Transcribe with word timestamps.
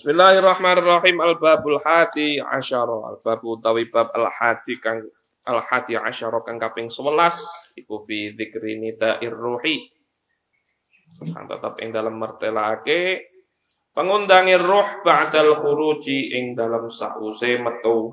Bismillahirrahmanirrahim. 0.00 1.20
Al-babul 1.20 1.76
hati 1.76 2.40
asyara. 2.40 3.12
Al-babu 3.12 3.60
utawi 3.60 3.84
bab 3.92 4.08
al-hati 4.16 4.80
kang 4.80 5.04
al-hati 5.44 5.92
asyara 5.92 6.40
kang 6.40 6.56
kaping 6.56 6.88
11 6.88 7.36
iku 7.76 8.00
fi 8.08 8.32
dzikri 8.32 8.80
nida'ir 8.80 9.36
ruhi. 9.36 9.92
Kang 11.20 11.44
tetep 11.44 11.84
ing 11.84 11.92
dalam 11.92 12.16
mertelake. 12.16 13.28
Pengundangi 13.92 14.56
ruh 14.56 15.04
ba'dal 15.04 15.52
khuruji 15.60 16.32
ing 16.32 16.56
dalam 16.56 16.88
sause 16.88 17.60
metu 17.60 18.08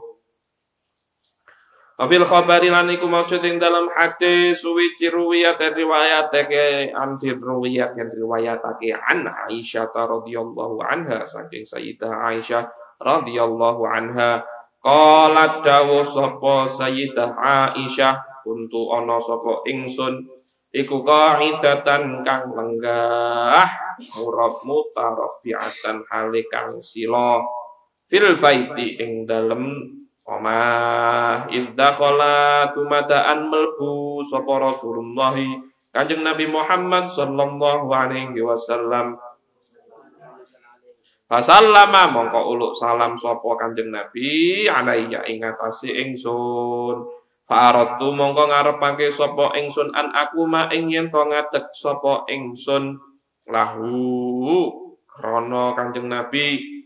Afil 1.98 2.22
khabari 2.22 2.70
lan 2.70 2.94
iku 2.94 3.10
maujud 3.10 3.42
ing 3.42 3.58
dalam 3.58 3.90
hadis 3.90 4.62
suwi 4.62 4.94
ruwiyat 4.94 5.58
riwayat 5.58 6.30
ke 6.30 6.94
anti 6.94 7.34
ruwiyat 7.34 7.98
yang 7.98 8.06
riwayatake 8.06 8.94
an 8.94 9.26
Aisyah 9.26 9.90
radhiyallahu 9.90 10.78
anha 10.86 11.26
saking 11.26 11.66
Sayyidah 11.66 12.14
Aisyah 12.30 12.70
radhiyallahu 13.02 13.82
anha. 13.90 14.46
Qalat 14.78 15.66
dawu 15.66 16.06
sapa 16.06 16.70
Sayyidah 16.70 17.34
Aisyah 17.34 18.46
untuk 18.46 18.94
ana 18.94 19.18
sapa 19.18 19.66
ingsun 19.66 20.22
iku 20.70 21.02
qaidatan 21.02 22.22
kang 22.22 22.54
lenggah 22.54 23.66
murab 24.14 24.62
mutarabbiatan 24.62 26.06
halikang 26.14 26.78
sila 26.78 27.42
fil 28.06 28.38
baiti 28.38 29.02
ing 29.02 29.26
dalem 29.26 29.82
Oma 30.28 30.60
iddakhala 31.48 32.68
tumadaan 32.76 33.48
melbu 33.48 34.20
sapa 34.28 34.60
Rasulullah 34.60 35.32
Kanjeng 35.96 36.20
Nabi 36.20 36.52
Muhammad 36.52 37.08
sallallahu 37.08 37.88
alaihi 37.88 38.44
wasallam. 38.44 39.16
Fasallama 41.32 42.12
mongko 42.12 42.44
uluk 42.44 42.76
salam 42.76 43.16
sapa 43.16 43.56
Kanjeng 43.56 43.88
Nabi 43.88 44.68
alaiya 44.68 45.24
ing 45.32 45.48
atase 45.48 45.96
ingsun. 45.96 47.08
Fa'aradtu 47.48 48.12
mongko 48.12 48.52
ngarepake 48.52 49.08
sapa 49.08 49.56
ingsun 49.56 49.96
an 49.96 50.12
aku 50.12 50.44
ma 50.44 50.68
ing 50.76 50.92
yen 50.92 51.08
to 51.08 51.24
ngadeg 51.24 51.72
sapa 51.72 52.28
ingsun. 52.28 53.00
Lahu 53.48 53.96
krana 55.08 55.72
Kanjeng 55.72 56.12
Nabi 56.12 56.77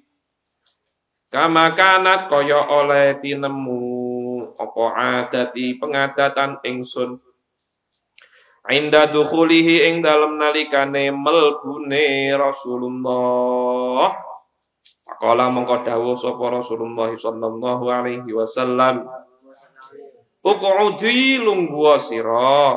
Kama 1.31 1.71
kanat 1.79 2.27
kaya 2.27 2.59
oleh 2.59 3.15
tinemu 3.23 3.79
apa 4.59 4.83
adati 5.23 5.79
pengadatan 5.79 6.59
ingsun? 6.59 7.23
Inda 8.67 9.07
dukhulihi 9.07 9.87
ing 9.87 10.03
dalam 10.03 10.35
nalikane 10.35 11.07
melbune 11.15 12.35
Rasulullah. 12.35 14.11
Pakola 15.07 15.47
mongko 15.47 16.19
sapa 16.19 16.45
Rasulullah 16.51 17.09
sallallahu 17.15 17.85
alaihi 17.87 18.31
wasallam. 18.35 19.07
Uqudi 20.43 21.39
lungguh 21.39 21.95
sira 21.95 22.75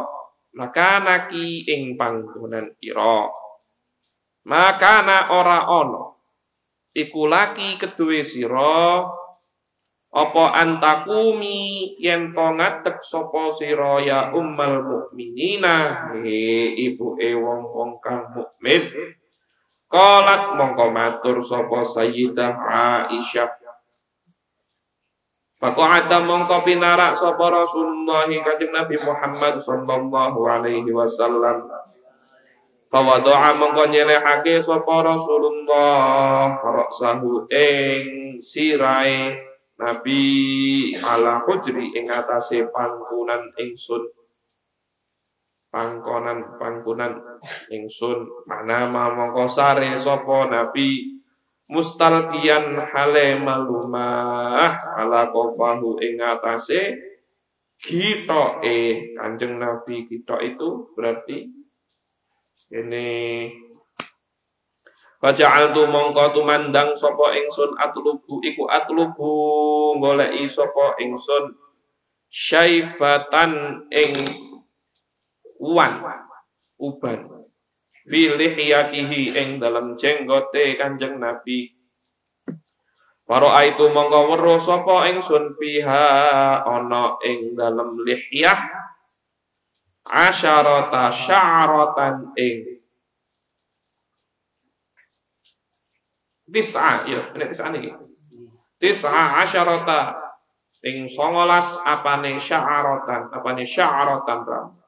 makanaki 0.54 1.66
ing 1.66 1.98
panggonan 1.98 2.70
ira 2.78 3.26
Makana 4.44 5.32
ora 5.32 5.64
ono 5.72 6.13
iku 6.94 7.26
laki 7.26 7.76
kedue 7.76 8.22
sira 8.22 9.02
apa 10.14 10.44
antakumi 10.54 11.98
yen 11.98 12.30
to 12.30 12.46
ngadeg 12.54 13.02
sapa 13.02 13.50
sira 13.50 13.98
ya 13.98 14.30
ummal 14.30 14.78
mukminina 14.86 16.06
he 16.22 16.70
ibu 16.86 17.18
e 17.18 17.34
wong-wong 17.34 17.98
kang 17.98 18.30
mukmin. 18.30 18.82
Qalat 19.90 20.54
mongko 20.54 20.90
matur 20.94 21.42
sapa 21.42 21.82
Sayyidah 21.82 22.54
Aisyah. 23.10 23.64
Faqa'ata 25.58 26.22
mongko 26.22 26.62
pinarak 26.62 27.14
sapa 27.18 27.50
Rasulullah 27.50 28.26
kanjeng 28.26 28.70
Nabi 28.70 28.94
Muhammad 29.02 29.58
sallallahu 29.58 30.40
alaihi 30.46 30.94
wasallam 30.94 31.66
Fawado'a 32.94 33.58
mongko 33.58 33.90
nyelehake 33.90 34.62
sapa 34.62 35.02
Rasulullah. 35.02 36.54
Raksahu 36.62 37.50
ing 37.50 38.38
sirai 38.38 39.34
Nabi 39.74 40.22
ala 41.02 41.42
hujri 41.42 41.90
ing 41.90 42.06
atase 42.06 42.70
pangkunan 42.70 43.50
ingsun. 43.58 43.98
Pangkonan 45.74 46.54
pangkunan 46.54 47.18
ingsun. 47.66 48.46
Mana 48.46 48.86
mongko 48.86 49.50
sare 49.50 49.90
sapa 49.98 50.46
Nabi. 50.46 51.18
Mustalqiyan 51.66 52.78
hale 52.94 53.42
malumah 53.42 54.70
ala 54.94 55.34
kofahu 55.34 55.98
ing 55.98 56.22
atase 56.22 56.94
kita 57.74 58.62
eh 58.62 59.18
kanjeng 59.18 59.58
Nabi 59.58 60.06
kita 60.06 60.38
itu 60.46 60.94
berarti 60.94 61.63
ini. 62.72 63.50
Faja'altu 65.24 65.88
mongko 65.88 66.36
tumandang 66.36 66.92
sapa 66.92 67.32
ingsun 67.32 67.72
atlubu 67.80 68.44
iku 68.44 68.68
atlubu 68.68 69.32
goleki 69.96 70.44
sapa 70.44 71.00
ingsun 71.00 71.56
syaibatan 72.28 73.84
ing 73.88 74.12
uwan 75.56 76.04
uban. 76.76 77.48
Filihiyatihi 78.04 79.32
ing 79.32 79.48
dalam 79.56 79.96
jenggote 79.96 80.76
Kanjeng 80.76 81.16
Nabi. 81.16 81.72
Para 83.24 83.48
aitu 83.64 83.88
mongko 83.88 84.36
weruh 84.36 84.60
sapa 84.60 85.08
ingsun 85.08 85.56
piha 85.56 86.04
ana 86.68 87.16
ing 87.24 87.56
dalam 87.56 87.96
lihyah 87.96 88.92
asyarata 90.14 91.10
sya'ratan 91.10 92.30
ing 92.38 92.78
tis'a 96.54 97.02
ya 97.10 97.34
ini 97.34 97.44
tis'a 97.50 97.66
niki. 97.74 97.90
Tis'a 98.78 99.42
asyarata 99.42 100.14
ing 100.86 101.10
19 101.10 101.18
apane 101.82 102.38
sya'ratan 102.38 103.34
apane 103.34 103.66
sya'ratan 103.66 104.38
rambut 104.46 104.82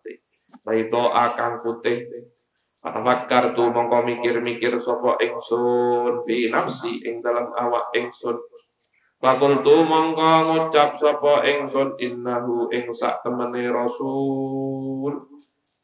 Baito 0.67 1.15
akan 1.15 1.63
putih. 1.63 2.11
Fatafakar 2.83 3.55
tu 3.55 3.67
mongko 3.71 4.03
mikir-mikir 4.03 4.79
sapa 4.79 5.19
ingsun 5.23 6.23
fi 6.27 6.51
nafsi 6.51 7.03
ing 7.03 7.23
dalam 7.23 7.51
awak 7.55 7.91
ingsun 7.95 8.35
tu 9.17 9.77
mongko 9.81 10.31
ngucap 10.45 11.01
sapa 11.01 11.41
ingsun 11.49 11.97
innahu 11.97 12.69
ing 12.69 12.93
sak 12.93 13.25
temene 13.25 13.73
rasul. 13.73 15.13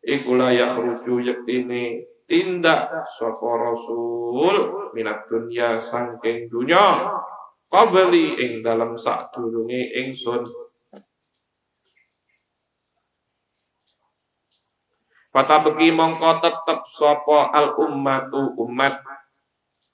Iku 0.03 0.35
la 0.35 0.53
yakhruju 0.53 1.23
yektine 1.23 2.05
tindak 2.29 2.91
sapa 3.17 3.49
rasul 3.57 4.91
minat 4.93 5.25
dunya 5.31 5.81
sangking 5.81 6.53
dunya. 6.53 7.09
Qabli 7.73 8.37
ing 8.37 8.53
dalam 8.61 9.01
sak 9.01 9.33
durunge 9.33 9.81
ingsun. 9.97 10.45
Fata 15.33 15.65
begi 15.65 15.89
mongko 15.97 16.45
tetep 16.45 16.85
sapa 16.93 17.49
al 17.57 17.73
ummatu 17.81 18.53
umat 18.61 19.01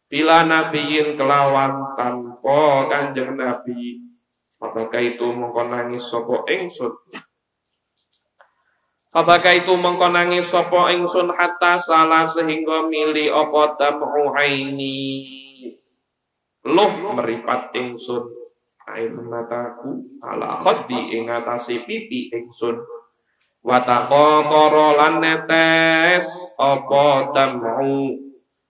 bila 0.09 0.49
nabiyin 0.49 1.21
kelawan 1.21 1.93
tanpa 1.93 2.89
kanjeng 2.89 3.37
nabi 3.37 4.09
apakah 4.59 5.01
itu 5.05 5.27
mongko 5.29 5.69
nangis 5.71 6.09
sapa 6.09 6.49
ingsun? 6.51 6.93
Apakah 9.13 9.53
itu 9.57 9.73
mongko 9.73 10.09
nangis 10.13 10.49
sapa 10.49 10.93
ingsun 10.93 11.33
hatta 11.33 11.77
salah 11.81 12.29
sehingga 12.29 12.89
mili 12.89 13.29
apa 13.33 13.77
tamu 13.77 14.33
luh 16.69 16.93
meripat 17.17 17.73
ingsun. 17.73 18.25
Air 18.89 19.13
mataku 19.13 20.01
ala 20.25 20.57
khaddi 20.57 21.13
ing 21.21 21.29
atase 21.29 21.85
pipi 21.85 22.33
ingsun. 22.33 22.81
Wataqara 23.61 24.97
lan 24.97 25.21
netes 25.21 26.57
apa 26.57 27.29
tamu 27.37 28.28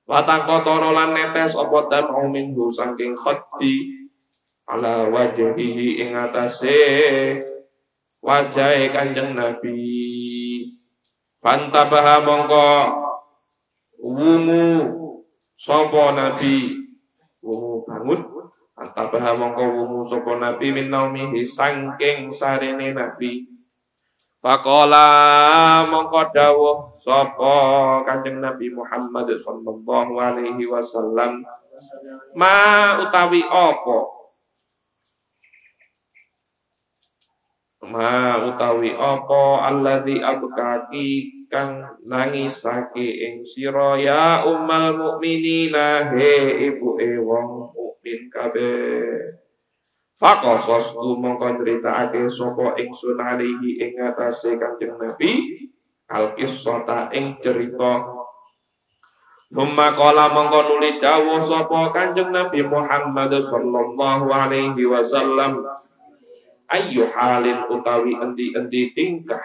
Watang 0.09 0.49
kotoro 0.49 0.97
lan 0.97 1.13
netes 1.13 1.53
apa 1.53 1.85
dan 1.93 2.09
minggu 2.33 2.73
saking 2.73 3.13
khaddi 3.13 4.09
ala 4.65 5.05
wajhihi 5.13 6.01
ing 6.01 6.17
atase 6.17 6.81
wajahe 8.25 8.89
Kanjeng 8.89 9.37
Nabi. 9.37 9.85
Pantabaha 11.45 12.25
mongko 12.25 12.67
wumu 14.01 14.65
sapa 15.61 16.17
Nabi 16.17 16.73
wumu 17.45 17.85
bangun 17.85 18.21
Pantabaha 18.73 19.37
mongko 19.37 19.65
wumu 19.77 20.01
sapa 20.09 20.41
Nabi 20.41 20.73
min 20.73 20.89
naumihi 20.89 21.45
saking 21.45 22.33
sarene 22.33 22.97
Nabi. 22.97 23.58
Pakola 24.39 25.83
mongko 25.91 26.31
dawuh 26.31 26.95
sapa 26.95 27.55
Kanjeng 28.07 28.39
Nabi 28.39 28.71
Muhammad 28.71 29.35
sallallahu 29.35 30.15
alaihi 30.15 30.63
wasallam. 30.63 31.43
Ma 32.39 33.03
utawi 33.03 33.43
apa? 33.43 33.99
Ma 37.91 38.39
utawi 38.47 38.95
apa 38.95 39.43
alladzi 39.75 40.23
abkaki 40.23 41.09
kang 41.51 41.99
nangisake 42.07 43.03
ing 43.03 43.43
sira? 43.43 43.99
Ya 43.99 44.47
ummal 44.47 44.95
mukminina 44.95 46.15
he 46.15 46.63
ibu 46.71 46.95
e 46.95 47.19
wong 47.19 47.75
mukmin 47.75 48.31
kabeh 48.31 49.48
Fakosos 50.19 50.99
tu 50.99 51.15
mongko 51.15 51.63
ake 51.63 52.27
sapa 52.27 52.75
ingsun 52.75 53.23
alihi 53.23 53.79
ing 53.79 53.95
atase 54.03 54.59
Kanjeng 54.59 54.99
Nabi 54.99 55.63
al-qissata 56.11 57.07
ing 57.15 57.39
cerita. 57.39 58.03
Summa 59.47 59.95
qala 59.95 60.27
mongko 60.35 60.75
nuli 60.75 60.99
dawuh 60.99 61.39
sapa 61.39 61.95
Kanjeng 61.95 62.35
Nabi 62.35 62.67
Muhammad 62.67 63.31
sallallahu 63.39 64.27
alaihi 64.27 64.83
wasallam. 64.91 65.63
Ayu 66.67 67.07
halin 67.15 67.71
utawi 67.71 68.19
endi-endi 68.19 68.91
tingkah? 68.99 69.41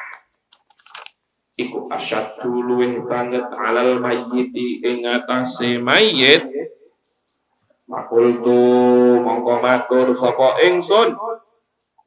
Iku 1.53 1.85
asyaddu 1.85 2.49
luwih 2.49 3.05
banget 3.05 3.45
alal 3.45 4.01
mayyiti 4.01 4.81
ing 4.81 5.05
atase 5.05 5.77
mayit 5.77 6.49
Makultu 7.83 8.59
mongko 9.19 9.59
matur 9.59 10.07
sapa 10.15 10.55
ingsun. 10.63 11.11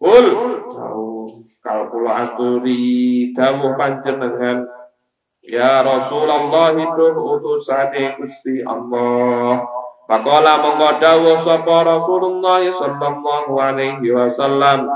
Kul. 0.01 0.27
Kal 1.61 1.91
kula 1.91 2.13
aturi 2.31 3.35
dawuh 3.35 3.75
panjenengan 3.75 4.63
Ya 5.47 5.79
Rasulullah 5.83 6.75
itu 6.75 7.07
utusane 7.15 8.19
Gusti 8.19 8.67
Allah. 8.67 9.63
Pakola 10.07 10.59
mongko 10.59 10.99
dawuh 10.99 11.39
sapa 11.39 11.87
Rasulullah 11.87 12.67
sallallahu 12.67 13.55
alaihi 13.55 14.11
wasallam. 14.11 14.91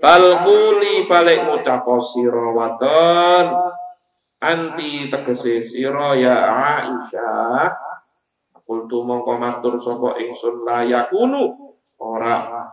Bal 0.00 0.24
kuli 0.44 1.08
balik 1.08 1.44
ngucap 1.44 1.88
sira 2.04 2.46
wadon. 2.52 3.46
Anti 4.40 5.12
tegese 5.12 5.60
sira 5.60 6.16
ya 6.16 6.36
Aisyah 6.80 7.89
Kultu 8.70 9.02
mongko 9.02 9.34
matur 9.34 9.74
sapa 9.74 10.14
ingsun 10.22 10.62
layakunu 10.62 11.74
ora. 11.98 12.70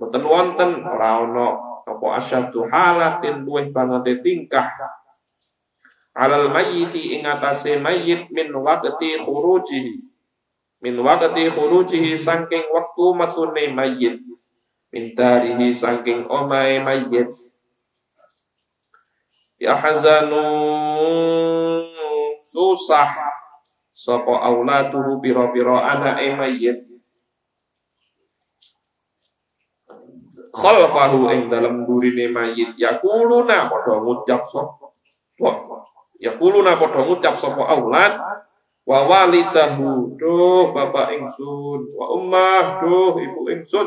Boten 0.00 0.24
wonten 0.24 0.80
ora 0.80 1.20
ana 1.20 1.60
apa 1.84 2.06
asyadu 2.16 2.64
halatin 2.72 3.44
luwih 3.44 3.68
banget 3.68 4.24
tingkah. 4.24 4.72
Alal 6.16 6.48
mayyiti 6.48 7.20
ing 7.20 7.28
atase 7.28 7.76
mayyit 7.76 8.32
min 8.32 8.48
waqti 8.48 9.20
khurujihi. 9.20 10.08
Min 10.80 10.96
waqti 11.04 11.52
khurujihi 11.52 12.16
saking 12.16 12.72
waktu 12.72 13.04
matune 13.12 13.76
mayyit. 13.76 14.24
Min 14.88 15.12
darihi 15.12 15.68
saking 15.68 16.24
omae 16.32 16.80
mayyit. 16.80 17.28
Hazanu 19.60 20.48
susah 22.40 23.21
sapa 24.02 24.34
auladuhu 24.42 25.22
pira-pira 25.22 25.94
anake 25.94 26.34
mayyit. 26.34 26.78
Khalfahu 30.52 31.30
ing 31.30 31.46
dalem 31.46 31.86
burine 31.86 32.28
mayit 32.34 32.74
yakuluna 32.74 33.70
padha 33.70 34.02
ngucap 34.02 34.42
sapa? 34.42 34.90
Yaquluna 36.18 36.74
padha 36.74 37.06
ngucap 37.06 37.38
sapa 37.38 37.62
aulad? 37.62 38.18
Wa 38.82 39.06
walidahu 39.06 40.18
duh 40.18 40.74
bapak 40.74 41.14
ingsun. 41.22 41.94
Wa 41.94 42.18
ummah 42.18 42.82
duh 42.82 43.14
ibu 43.16 43.46
ingsun. 43.54 43.86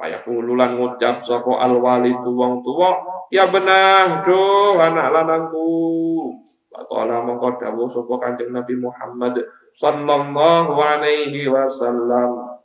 Wa 0.00 0.08
yaqululan 0.08 0.80
ngucap 0.80 1.20
sapa 1.20 1.52
al 1.60 1.76
walidu 1.78 2.32
wong 2.32 2.64
tuwa? 2.64 2.96
Ya 3.28 3.44
benah 3.44 4.24
duh 4.24 4.80
anak 4.80 5.12
lanangku 5.12 6.45
Faqala 6.76 7.24
mongko 7.24 7.56
dawuh 7.56 7.88
Kanjeng 8.20 8.52
Nabi 8.52 8.76
Muhammad 8.76 9.40
sallallahu 9.72 10.76
alaihi 10.76 11.48
wasallam 11.48 12.56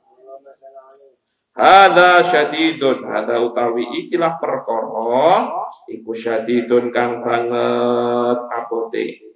Hada 1.52 2.24
syadidun, 2.24 3.04
hada 3.04 3.44
utawi 3.44 3.84
ikilah 3.84 4.40
perkara 4.40 5.52
iku 5.92 6.16
syadidun 6.16 6.96
kang 6.96 7.20
banget 7.20 8.40
apote. 8.56 9.36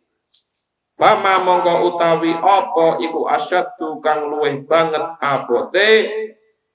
Fama 0.95 1.43
mongko 1.43 1.91
utawi 1.91 2.31
apa 2.31 3.03
iku 3.03 3.27
asyaddu 3.27 3.99
kang 3.99 4.31
luwih 4.31 4.63
banget 4.63 5.03
apote 5.19 6.07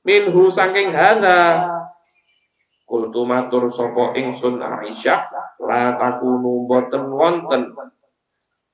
minhu 0.04 0.52
saking 0.52 0.92
hada. 0.92 1.79
Kultu 2.90 3.22
matur 3.22 3.70
sapa 3.70 4.18
ingsun 4.18 4.58
Aisyah 4.58 5.22
la 5.62 5.94
takunu 5.94 6.66
boten 6.66 7.06
wonten. 7.06 7.70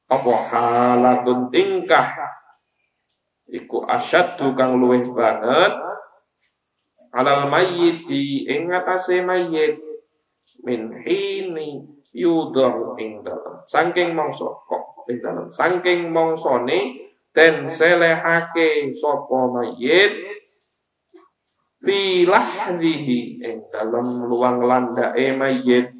Apa 0.08 0.32
halatun 0.40 1.52
tingkah? 1.52 2.16
Iku 3.44 3.84
asyaddu 3.84 4.56
kang 4.56 4.80
luwih 4.80 5.04
banget. 5.12 5.76
Alal 7.12 7.52
mayyiti 7.52 8.48
ing 8.48 8.72
atase 8.72 9.20
mayyit 9.20 9.84
min 10.64 10.96
hini 11.04 11.84
yudhar 12.16 12.96
ing 12.96 13.20
dalem. 13.20 13.68
Saking 13.68 14.16
mangsa 14.16 14.48
kok 14.64 15.04
ing 15.12 15.20
dalem? 15.20 15.52
Saking 15.52 16.08
mangsane 16.08 17.04
den 17.36 17.68
selehake 17.68 18.96
sapa 18.96 19.38
mayyit 19.52 20.12
fi 21.86 22.26
lahdihi 22.26 23.38
ing 23.46 23.70
dalem 23.70 24.26
luang 24.26 24.58
landake 24.66 25.30
mayyit 25.38 25.94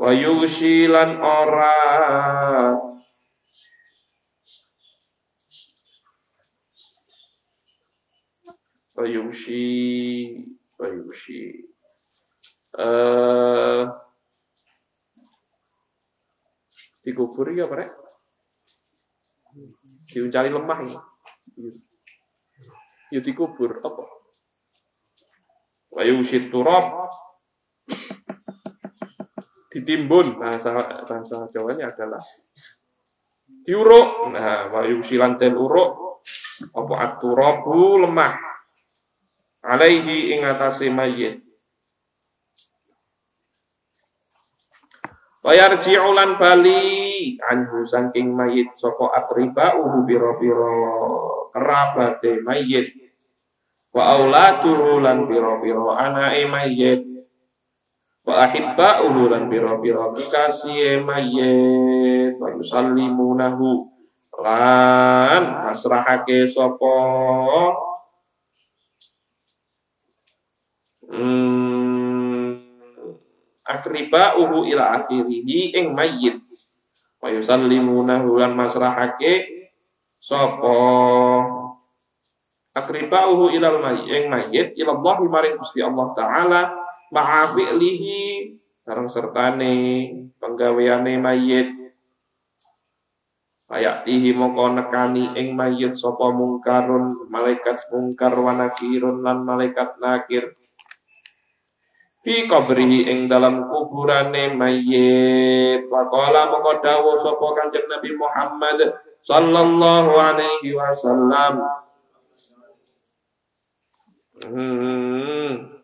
wa 0.00 0.08
yusilan 0.16 1.20
ora. 1.20 1.76
Fayumshi 8.96 9.64
Fayumshi 10.76 11.64
uh, 12.76 13.88
dikubur 17.00 17.48
ya 17.48 17.64
Pak 17.64 17.96
diuncali 20.12 20.52
lemah 20.52 20.78
ya 20.84 21.00
ya 23.08 23.20
dikubur 23.24 23.80
apa 23.80 24.19
Fayumshi 25.90 26.46
turab 26.54 27.10
ditimbun 29.74 30.38
bahasa 30.38 31.02
bahasa 31.02 31.50
Jawanya 31.50 31.90
adalah 31.90 32.22
diuruk. 33.66 34.30
Nah 34.30 34.70
wayusi 34.70 35.18
lanten 35.18 35.58
uruk. 35.58 36.22
Apa 36.70 36.94
aturabu 37.10 38.06
lemah. 38.06 38.38
Alaihi 39.66 40.36
ing 40.36 40.46
atase 40.46 40.86
mayit. 40.88 41.42
Wayarji'u 45.42 46.10
lan 46.14 46.38
bali. 46.38 47.34
Anhu 47.40 47.82
saking 47.82 48.30
mayit 48.30 48.76
sapa 48.78 49.10
atriba 49.10 49.74
uhu 49.74 50.06
biro-biro 50.06 50.76
kerabate 51.50 52.44
mayit 52.46 53.09
wa 53.90 54.02
auladuhu 54.18 55.02
lan 55.02 55.26
biro-biro 55.26 55.94
anake 55.94 56.46
mayit. 56.46 57.02
Wa 58.26 58.46
ahibba'uhu 58.46 59.32
lan 59.32 59.48
biro-biro 59.50 60.14
kekasih 60.14 61.02
mayit. 61.02 62.36
Wa 62.38 62.54
yusallimunahu 62.54 63.68
lan 64.40 65.70
masrahake 65.70 66.46
sapa? 66.46 66.96
Hmm, 71.10 72.54
akriba 73.70 74.38
uhu 74.38 74.66
ila 74.66 74.98
akhirihi 74.98 75.74
ing 75.78 75.94
mayyit 75.94 76.42
wa 77.22 77.28
yusallimunahu 77.30 78.40
lan 78.40 78.58
masrahake 78.58 79.46
sapa 80.18 80.76
akriba 82.76 83.30
uhu 83.30 83.54
ilal 83.54 83.78
mayyit 83.82 84.30
mayyit 84.30 84.68
ila 84.78 84.98
Allah 84.98 85.16
maring 85.26 85.56
Gusti 85.58 85.80
Allah 85.82 86.06
taala. 86.14 86.62
Ma'a 87.10 87.50
fi'lihi 87.50 88.54
sareng 88.86 89.10
sertane 89.10 89.74
penggaweane 90.38 91.18
mayyit 91.18 91.80
tihi 94.02 94.34
moko 94.34 94.74
nekani 94.74 95.30
ing 95.38 95.54
mayit 95.54 95.94
sapa 95.94 96.34
mungkarun 96.34 97.30
malaikat 97.30 97.78
mungkar 97.94 98.34
wa 98.34 98.50
nakirun 98.58 99.22
lan 99.22 99.46
malaikat 99.46 99.94
nakir. 100.02 100.58
Fi 102.20 102.44
qabrihi 102.50 103.06
ing 103.08 103.30
dalam 103.30 103.70
kuburane 103.70 104.52
mayit. 104.58 105.86
Wa 105.86 106.02
qala 106.10 106.50
mongko 106.50 106.82
dawuh 106.82 107.16
sapa 107.16 107.46
kanjeng 107.56 107.86
Nabi 107.86 108.10
Muhammad 108.18 108.78
sallallahu 109.22 110.12
alaihi 110.18 110.74
wasallam. 110.74 111.62
Hmm. 114.40 115.80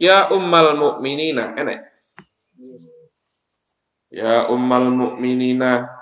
Ya 0.00 0.32
ummal 0.32 0.76
mu'minina, 0.80 1.52
enek. 1.60 1.80
Ya 4.08 4.48
ummal 4.48 4.88
mu'minina. 4.88 6.00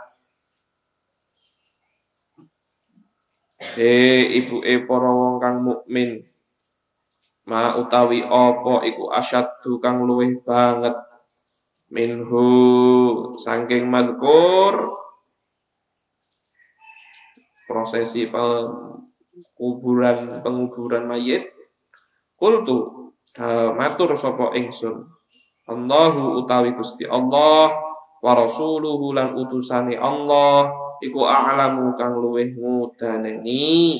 He 3.58 4.23
ibu 4.38 4.62
e 4.62 4.87
para 4.87 5.11
wong 5.11 5.42
kang 5.42 5.66
mukmin. 5.66 6.27
Ma 7.49 7.81
utawi 7.81 8.21
apa 8.21 8.85
iku 8.85 9.09
asyaddu 9.09 9.81
kang 9.81 10.05
luwih 10.05 10.37
banget? 10.45 10.93
Minhu 11.88 12.45
saking 13.40 13.88
madkur 13.88 14.93
prosesi 17.64 18.28
penguburan 18.28 20.45
penguburan 20.45 21.09
mayit. 21.09 21.49
Kultu 22.37 23.09
matur 23.75 24.12
sapa 24.12 24.52
ingsun. 24.52 25.09
Allahu 25.69 26.45
utawi 26.45 26.76
Gusti 26.76 27.09
Allah 27.09 27.73
wa 28.21 28.33
rasuluhu 28.37 29.17
lan 29.17 29.33
utusane 29.37 29.97
Allah 29.97 30.69
iku 31.00 31.25
a'lamu 31.25 31.97
kang 31.97 32.19
luweh 32.19 32.52
ngudaneni 32.52 33.97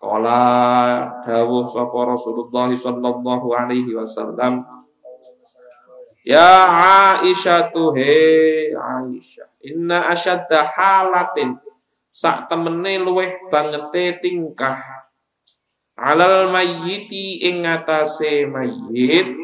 kala 0.00 0.42
dawuh 1.22 1.68
sapa 1.68 1.98
Rasulullah 2.08 2.72
sallallahu 2.72 3.52
alaihi 3.52 3.92
wasallam 3.92 4.64
Ya 6.20 6.68
Aisyah 7.20 7.72
he 7.96 8.16
Aisyah 8.76 9.48
inna 9.64 10.12
asyadda 10.12 10.68
halatin 10.68 11.56
sak 12.12 12.52
temene 12.52 13.00
luweh 13.00 13.48
bangete 13.48 14.20
tingkah. 14.20 14.76
Alal 15.96 16.52
mayyiti 16.52 17.44
ing 17.44 17.64
atase 17.64 18.48
mayyit 18.48 19.36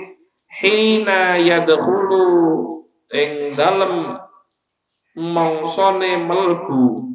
hina 0.61 1.37
yadkhulu 1.37 2.25
ing 3.13 3.53
dalem 3.53 4.17
mongsone 5.17 6.17
melbu 6.17 7.06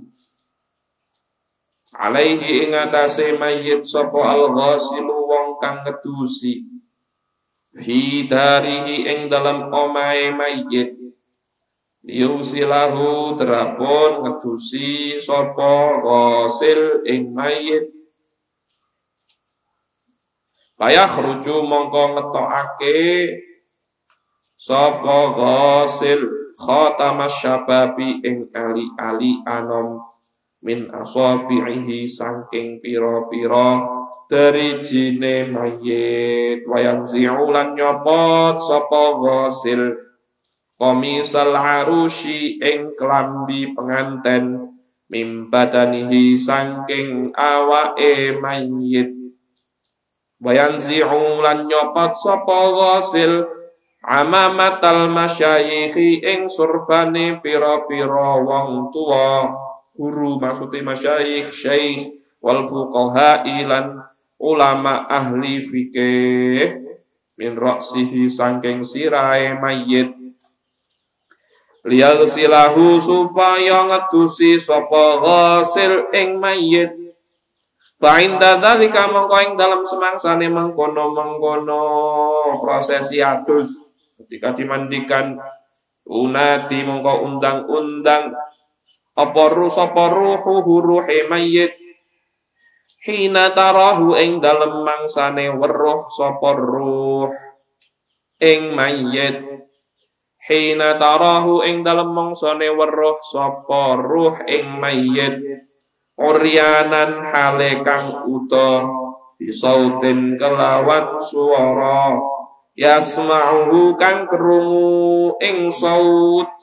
alaihi 1.95 2.67
ing 2.67 2.75
atase 2.75 3.36
mayyit 3.36 3.83
sapa 3.83 4.19
al 4.36 4.51
ghasilu 4.51 5.27
wong 5.27 5.60
kang 5.60 5.83
ngedusi. 5.83 6.67
Fi 7.71 8.27
darihi 8.27 9.07
ing 9.07 9.31
dalem 9.31 9.71
omahe 9.71 10.36
mayyit. 10.36 11.01
Yusilahu 12.01 13.38
terapun 13.38 14.25
ngedusi 14.25 15.21
sapa 15.21 16.01
ghasil 16.01 17.05
ing 17.05 17.29
mayit 17.29 17.93
Fayakhruju 20.81 21.62
mongko 21.62 22.17
ngetokake 22.17 22.98
sapa 24.57 25.17
ghasil 25.38 26.25
khatamas 26.57 27.38
syababi 27.38 28.17
ing 28.25 28.50
ali-ali 28.50 29.45
anom 29.45 30.01
min 30.61 30.89
asabihi 30.93 32.05
saking 32.05 32.77
pira-pira 32.81 33.81
dari 34.29 34.79
jine 34.79 35.49
mayit. 35.49 36.63
Wayang 36.63 37.03
ziulan 37.03 37.75
nyopot 37.75 38.61
sapa 38.61 39.19
ghasil. 39.19 39.97
Komisal 40.77 41.53
arushi 41.53 42.61
ing 42.61 42.95
klambi 42.95 43.73
penganten. 43.75 44.71
Mimbadanihi 45.11 46.39
saking 46.39 47.35
awake 47.35 48.39
mayit. 48.39 49.11
Wayanzi'u 50.41 51.43
lan 51.43 51.67
nyopot 51.67 52.15
sapa 52.15 52.59
ghasil. 52.71 53.45
Amamatal 54.01 55.13
masyayikhi 55.13 56.25
ing 56.25 56.49
surbane 56.49 57.37
pira-pira 57.37 58.41
wong 58.41 58.89
tua 58.89 59.53
guru 60.01 60.41
maksudnya 60.41 60.81
masyayikh 60.81 61.53
syekh 61.53 62.17
wal 62.41 62.65
fuqaha 62.65 63.46
ilan 63.46 64.01
ulama 64.41 65.05
ahli 65.05 65.62
fikih. 65.62 66.89
Min 67.38 67.53
ra'sihi 67.58 68.25
sangking 68.25 68.81
sirai 68.81 69.53
mayit. 69.62 70.13
Silahu 72.29 73.01
supaya 73.01 73.86
ngedusi 73.89 74.58
sapa 74.58 75.22
ghasil 75.22 76.13
ing 76.13 76.38
mayit. 76.38 76.93
Fa'inda 78.01 78.58
dzalika 78.58 79.10
mengko 79.10 79.38
ing 79.46 79.53
dalam 79.58 79.86
semangsane 79.86 80.50
mengkono-mengkono 80.50 81.81
prosesi 82.62 83.22
adus. 83.22 83.70
Ketika 84.17 84.58
dimandikan 84.58 85.38
unati 86.05 86.81
mengko 86.81 87.25
undang-undang 87.25 88.34
apa 89.17 89.43
ruh 89.51 89.71
sapa 89.71 90.11
ruhu 90.11 90.63
ruhe 90.79 91.27
mayyit 91.27 91.75
hina 93.03 93.51
tarahu 93.51 94.15
ing 94.15 94.39
dalem 94.39 94.85
mangsane 94.85 95.51
weruh 95.51 96.07
sapa 96.11 96.55
ruh 96.55 97.31
ing 98.39 98.71
mayyit 98.71 99.67
hina 100.47 100.95
tarahu 100.95 101.65
ing 101.65 101.83
dalem 101.83 102.13
mangsane 102.13 102.69
weruh 102.71 103.19
sapa 103.23 103.99
ruh 103.99 104.39
ing 104.47 104.79
mayyit 104.79 105.61
Orianan 106.21 107.33
hale 107.33 107.81
kang 107.81 108.29
uta 108.29 108.85
bisautin 109.41 110.37
kelawan 110.37 111.17
suara. 111.17 112.13
Yasma'uhu 112.77 113.97
kang 113.97 114.29
krungu 114.29 115.35
ing 115.41 115.73
saut 115.73 116.60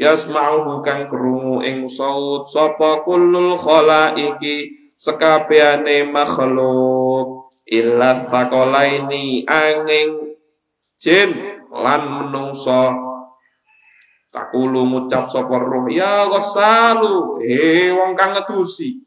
yasma'uhu 0.00 0.80
kang 0.80 1.12
krungu 1.12 1.60
ing 1.60 1.84
saut 1.84 2.48
sapa 2.48 3.04
kullul 3.04 3.60
khalaiki 3.60 4.72
sekabehane 4.96 6.08
makhluk 6.08 7.52
illa 7.68 8.24
faqalaini 8.24 9.44
angin 9.44 10.40
jin 10.96 11.60
lan 11.68 12.08
menungso 12.08 13.10
Takulu 14.30 14.86
ngucap 14.86 15.26
sapa 15.26 15.58
roh 15.58 15.90
ya 15.90 16.30
ghasalu 16.30 17.42
he 17.42 17.90
wong 17.90 18.14
kang 18.14 18.30
ngedusi. 18.30 19.02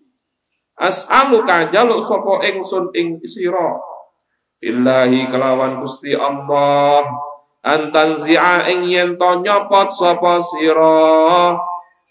As'alu 0.75 1.47
ka 1.47 1.71
jaluk 1.71 2.03
sapa 2.03 2.43
ingsun 2.43 2.91
ing 2.91 3.23
sira. 3.23 3.79
Billahi 4.59 5.23
kelawan 5.31 5.79
Gusti 5.79 6.11
Allah 6.11 7.07
antanzi'a 7.63 8.67
ing 8.69 8.91
yen 8.91 9.15
to 9.15 9.29
nyopot 9.41 9.89
sapa 9.89 10.43
sira? 10.43 11.55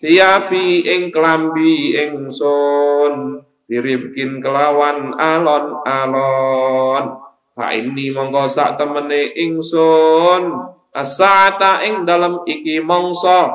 Tiapi 0.03 0.83
ing 0.83 1.15
klambi 1.15 1.95
ingsun 1.95 3.39
dirifkin 3.71 4.43
kelawan 4.43 5.15
alon-alon. 5.15 7.05
Fa 7.53 7.69
ini 7.71 8.11
mongko 8.11 8.49
sak 8.49 8.81
temene 8.81 9.31
ingsun 9.37 10.73
as-sa'ata 10.91 11.85
ing 11.85 12.09
dalam 12.09 12.45
iki 12.49 12.81
mongso 12.81 13.53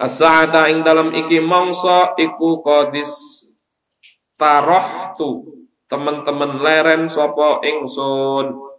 as-sa'ata 0.00 0.68
ing 0.72 0.80
dalam 0.80 1.12
iki 1.12 1.40
mongso 1.40 2.16
iku 2.16 2.64
qadis 2.64 3.44
tarohtu 4.40 5.64
teman-teman 5.88 6.64
leren 6.64 7.08
sopo 7.12 7.60
ingsun 7.60 8.69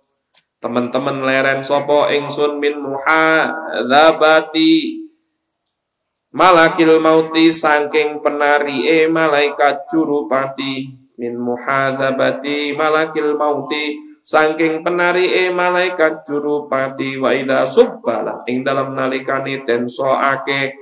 teman-teman 0.61 1.25
leren 1.25 1.65
sopo 1.65 2.05
ingsun 2.05 2.61
min 2.61 2.77
muhadzabati 2.77 4.73
malakil 6.31 7.01
mauti 7.01 7.49
saking 7.49 8.21
penari 8.21 8.85
e 8.85 9.09
malaikat 9.09 9.89
jurupati 9.89 10.85
min 11.17 11.33
muhadzabati 11.41 12.77
malakil 12.77 13.33
mauti 13.33 13.97
saking 14.21 14.85
penari 14.85 15.25
e 15.25 15.49
malaikat 15.49 16.21
jurupati 16.29 17.17
wa 17.17 17.33
ida 17.33 17.65
subbala 17.65 18.45
ing 18.45 18.61
dalam 18.61 18.93
nalikani 18.93 19.65
den 19.65 19.89
soake 19.89 20.77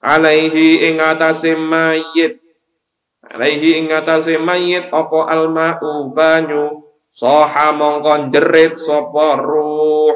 alaihi 0.00 0.88
ing 0.90 0.96
atase 1.00 1.52
mayit. 1.54 2.40
Alaihi 3.20 3.78
ing 3.78 3.92
atase 3.92 4.40
mayit 4.40 4.88
apa 4.90 5.28
alma'u 5.28 6.10
banyu 6.10 6.89
soha 7.10 7.74
mongkon 7.74 8.30
jerit 8.30 8.78
sapa 8.78 9.38
ruh. 9.38 10.14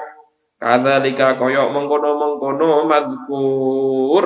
Kadzalika 0.64 1.36
kaya 1.36 1.68
mengkono-mengkono 1.68 2.88
madkur 2.88 4.24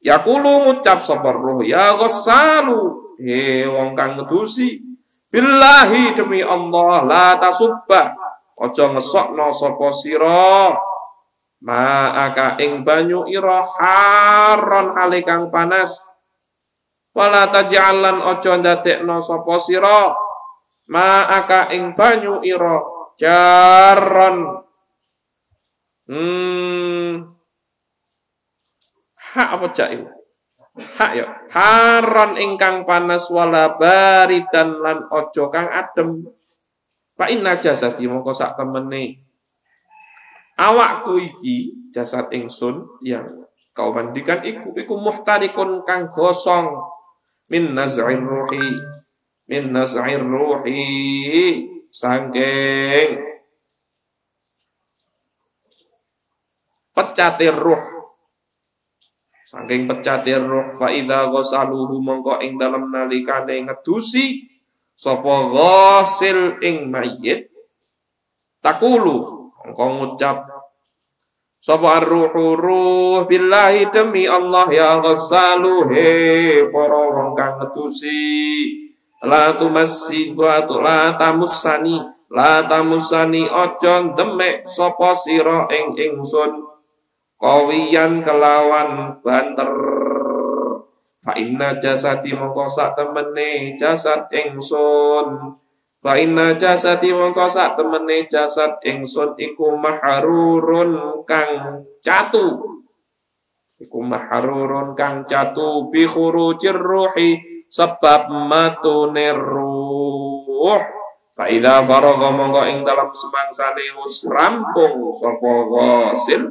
Yakulu 0.00 0.64
ngucap 0.64 1.04
sapa 1.04 1.30
ruh 1.30 1.60
ya 1.60 1.92
ghassalu 1.92 3.14
he 3.20 3.68
wong 3.68 3.92
kang 3.92 4.16
ngedusi 4.16 4.80
billahi 5.28 6.16
demi 6.16 6.40
Allah 6.40 7.04
la 7.04 7.26
tasubba 7.36 8.16
aja 8.60 8.84
ngesokno 8.96 9.52
sapa 9.52 9.88
sira? 9.92 10.72
Ma'aka 11.60 12.56
ing 12.64 12.80
banyu 12.80 13.28
ira 13.28 13.60
haron 13.76 14.96
hale 14.96 15.20
kang 15.20 15.52
panas. 15.52 16.00
Wala 17.12 17.52
taj'alan 17.52 18.24
aja 18.24 18.56
ndadekno 18.56 19.20
sapa 19.20 19.60
sira 19.60 20.16
ma'aka 20.90 21.70
ing 21.70 21.94
banyu 21.94 22.42
ira 22.42 22.82
jaron. 23.14 24.66
Hmm. 26.10 27.38
Hak 29.14 29.48
apa 29.54 29.66
cak 29.70 29.88
itu 29.94 30.10
hak 30.80 31.12
ya. 31.14 31.26
Haron 31.50 32.38
ingkang 32.38 32.88
panas 32.88 33.28
wala 33.28 33.76
baridan 33.76 34.80
lan 34.80 35.06
ojo 35.10 35.50
kang 35.52 35.68
adem. 35.70 36.26
Pak 37.14 37.28
inna 37.30 37.60
jasadi 37.60 38.08
mongko 38.08 38.32
sak 38.32 38.56
temene. 38.56 39.20
Awakku 40.56 41.20
iki 41.20 41.88
jasad 41.92 42.28
ingsun 42.32 43.00
yang 43.04 43.48
kau 43.72 43.92
mandikan 43.92 44.44
iku 44.44 44.72
iku 44.76 44.94
muhtarikun 44.96 45.84
kang 45.84 46.12
gosong. 46.12 46.80
Min 47.50 47.74
naz'ir 47.74 48.18
ruhi 48.20 48.99
min 49.50 49.74
naz'ir 49.74 50.22
ruhi. 50.22 50.78
Sangking 51.90 53.30
pecatir 56.94 57.56
ruh. 57.58 57.82
Saking 59.50 59.90
pecatir 59.90 60.38
ruh. 60.38 60.78
Fa 60.78 60.94
idza 60.94 61.26
ghasaluhu 61.34 61.98
mongko 61.98 62.38
ing 62.46 62.62
dalem 62.62 62.94
nalikane 62.94 63.66
ngedusi 63.66 64.46
sapa 64.94 65.50
ghasil 65.50 66.62
ing 66.62 66.86
mayit. 66.86 67.50
Takulu 68.62 69.50
engkau 69.66 69.88
ngucap 69.98 70.46
Sapa 71.60 72.00
ruhu 72.00 72.56
ruh 72.56 73.28
billahi 73.28 73.92
demi 73.92 74.24
Allah 74.24 74.64
ya 74.72 74.96
ghassalu 74.96 75.92
he 75.92 76.08
para 76.72 77.00
wong 77.12 77.36
kang 77.36 77.60
ngetusi 77.60 78.16
la 79.20 79.52
tumassi 79.56 80.32
wa 80.32 80.64
la 80.80 81.12
tamussani 81.20 82.00
la 82.30 82.62
tamussani 82.64 83.44
aja 83.44 84.06
demek 84.16 84.64
sapa 84.64 85.12
sira 85.12 85.66
ing 85.68 85.98
ingsun. 85.98 86.62
Kawiyan 87.40 88.20
kelawan 88.20 89.16
banter. 89.24 89.72
Fa 91.20 91.32
inna 91.36 91.76
jasati 91.80 92.32
mongko 92.36 92.68
sak 92.68 92.96
temene 92.96 93.76
jasad 93.80 94.28
ingsun. 94.28 95.28
Fa 96.00 96.12
inna 96.16 96.56
jasadi 96.56 97.12
mongko 97.12 97.48
sak 97.48 97.80
temene 97.80 98.28
jasad 98.28 98.80
ingsun 98.84 99.36
iku 99.40 99.76
mahrurun 99.76 101.24
kang 101.24 101.82
catu. 102.04 102.60
Iku 103.80 103.98
mahrurun 104.04 104.92
kang 104.92 105.24
catu 105.24 105.88
bi 105.88 106.04
khurujir 106.04 106.76
ruhi 106.76 107.49
sebab 107.70 108.28
matune 108.50 109.30
ruh. 109.32 110.82
Fa 111.32 111.48
idza 111.48 111.86
faragha 111.86 112.28
mongko 112.34 112.68
ing 112.68 112.84
dalam 112.84 113.08
semangsane 113.14 113.96
wis 113.96 114.26
rampung 114.28 115.08
sapa 115.16 115.52
ghasil. 115.72 116.42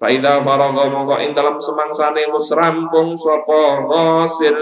Fa 0.00 0.06
idza 0.08 0.40
faragha 0.40 0.88
mongko 0.88 1.20
ing 1.20 1.34
dalam 1.34 1.60
semangsane 1.60 2.24
wis 2.30 2.48
rampung 2.54 3.18
sapa 3.18 3.84
ghasil 3.84 4.56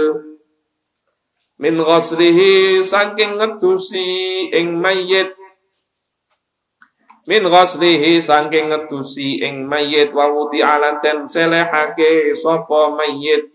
min 1.62 1.78
ghaslihi 1.78 2.82
saking 2.82 3.38
ngedusi 3.38 4.50
ing 4.50 4.82
mayit 4.82 5.30
min 7.23 7.47
ghaslihi 7.47 8.19
saking 8.19 8.75
ngedusi 8.75 9.38
ing 9.38 9.71
mayit 9.71 10.10
wa 10.10 10.26
wudi 10.26 10.58
alan 10.58 10.99
den 10.99 11.30
selehake 11.30 12.34
sapa 12.34 12.91
mayit 12.99 13.51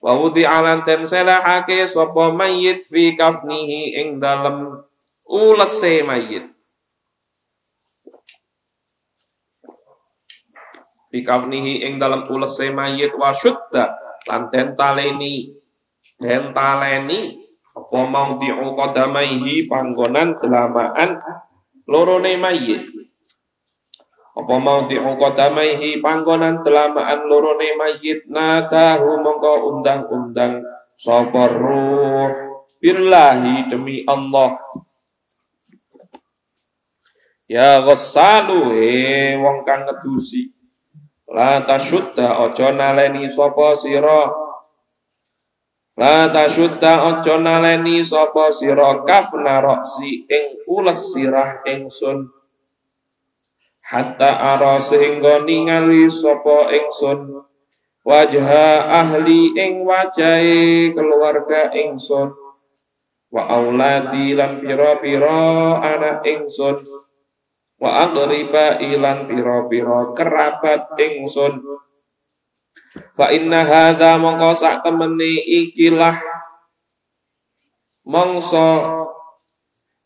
wa 0.00 0.12
wudi 0.16 0.48
alan 0.48 0.80
den 0.88 1.04
selehake 1.04 1.84
sapa 1.84 2.32
mayit 2.32 2.88
fi 2.88 3.12
kafnihi 3.12 4.00
ing 4.00 4.16
dalem 4.16 4.80
ulese 5.28 6.00
mayit. 6.00 6.48
Fi 11.12 11.18
kafnihi 11.20 11.84
ing 11.84 12.00
dalem 12.00 12.24
ulese 12.32 12.72
mayit 12.72 13.12
wa 13.12 13.30
syudda 13.30 13.92
lan 14.24 14.48
den 14.48 14.72
taleni 14.72 15.52
den 16.16 16.56
taleni 16.56 17.36
apa 17.70 17.98
mau 18.08 18.36
diu 18.40 18.76
qadamaihi 18.76 19.68
panggonan 19.70 20.36
delamaan 20.40 21.22
lorone 21.86 22.34
mayit 22.40 22.99
apa 24.40 24.56
mau 24.56 24.88
diu 24.88 25.20
qadamaihi 25.20 26.00
panggonan 26.00 26.64
delamaan 26.64 27.28
lorone 27.28 27.76
mayit 27.76 28.24
nadahu 28.32 29.20
mongko 29.20 29.68
undang-undang 29.68 30.64
sapa 30.96 31.44
ruh. 31.52 32.48
Billahi 32.80 33.68
demi 33.68 34.00
Allah. 34.08 34.56
Ya 37.44 37.84
ghassalu 37.84 38.72
he 38.72 39.36
wong 39.36 39.68
kang 39.68 39.84
ngedusi. 39.84 40.48
La 41.28 41.60
tasyudda 41.60 42.40
aja 42.40 42.72
naleni 42.72 43.28
sapa 43.28 43.76
sira. 43.76 44.32
La 46.00 46.32
tasyudda 46.32 47.04
ojo 47.04 47.36
naleni 47.36 48.00
sapa 48.00 48.48
sira. 48.48 49.04
Kafna 49.04 49.60
roksi 49.60 50.24
ing 50.24 50.64
ules 50.64 51.12
sirah 51.12 51.60
ingsun 51.68 52.39
hatta 53.90 54.30
ara 54.54 54.78
sehingga 54.78 55.42
ningali 55.42 56.06
sapa 56.06 56.70
ingsun. 56.70 57.42
Wajah 58.06 58.48
ahli 58.86 59.52
ing 59.58 59.82
wajahe 59.84 60.94
keluarga 60.94 61.74
ingsun. 61.74 62.32
Wa 63.30 63.42
auladi 63.50 64.32
lan 64.38 64.62
pira-pira 64.62 65.82
anak 65.82 66.22
ingsun. 66.24 66.86
Wa 67.82 68.08
aqriba 68.08 68.78
ilan 68.78 69.26
pira-pira 69.26 70.14
kerabat 70.14 70.94
ingsun. 70.96 71.60
Fa 73.18 73.26
inna 73.34 73.66
hadza 73.66 74.16
mongko 74.16 74.50
sak 74.54 74.86
temene 74.86 75.44
ikilah. 75.44 76.18
Mongso 78.06 78.66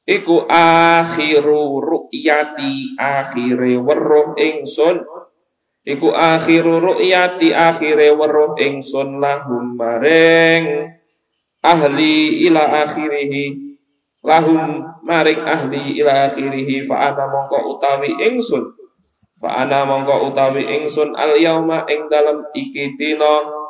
iku 0.05 0.45
akhiru 0.49 1.81
ru'yati 1.81 2.97
akhire 3.01 3.81
weruh 3.81 4.37
ingsun. 4.37 5.05
Iku 5.85 6.09
akhiru 6.13 6.81
ru'yati 6.81 7.53
akhire 7.53 8.13
weruh 8.17 8.57
ingsun 8.57 9.21
lahum 9.21 9.77
maring 9.77 10.93
ahli 11.61 12.45
ila 12.49 12.85
akhirihi. 12.85 13.77
Lahum 14.25 14.89
maring 15.05 15.45
ahli 15.45 16.01
ila 16.01 16.29
akhirihi. 16.29 16.89
Fa 16.89 17.13
ana 17.13 17.29
mongko 17.29 17.77
utawi 17.77 18.17
ingsun. 18.33 18.65
Fa 19.41 19.65
ana 19.65 19.85
mongko 19.85 20.33
utawi 20.33 20.65
ingsun 20.65 21.13
al 21.13 21.37
yauma 21.37 21.85
ing 21.85 22.09
dalam 22.09 22.49
iki 22.57 22.97
dina 22.97 23.64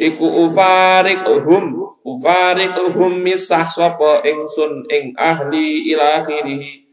iku 0.00 0.48
ufariquhum 0.48 1.76
ufariquhum 2.00 3.20
misah 3.20 3.68
sapa 3.68 4.24
ingsun 4.24 4.88
ing 4.88 5.12
ahli 5.12 5.92
ila 5.92 6.24
akhirih. 6.24 6.88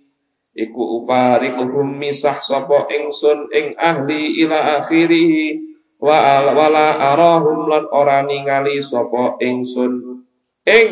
Iku 0.51 0.99
ufariquhum 0.99 1.95
misah 1.95 2.43
sapa 2.43 2.91
ingsun 2.91 3.47
ing 3.55 3.71
ahli 3.79 4.43
ila 4.43 4.83
akhirih. 4.83 5.63
Wa 5.97 6.45
wala 6.53 6.93
arahum 7.15 7.71
lan 7.71 7.89
ora 7.89 8.21
ningali 8.21 8.77
sapa 8.83 9.39
ingsun 9.39 10.21
ing 10.67 10.87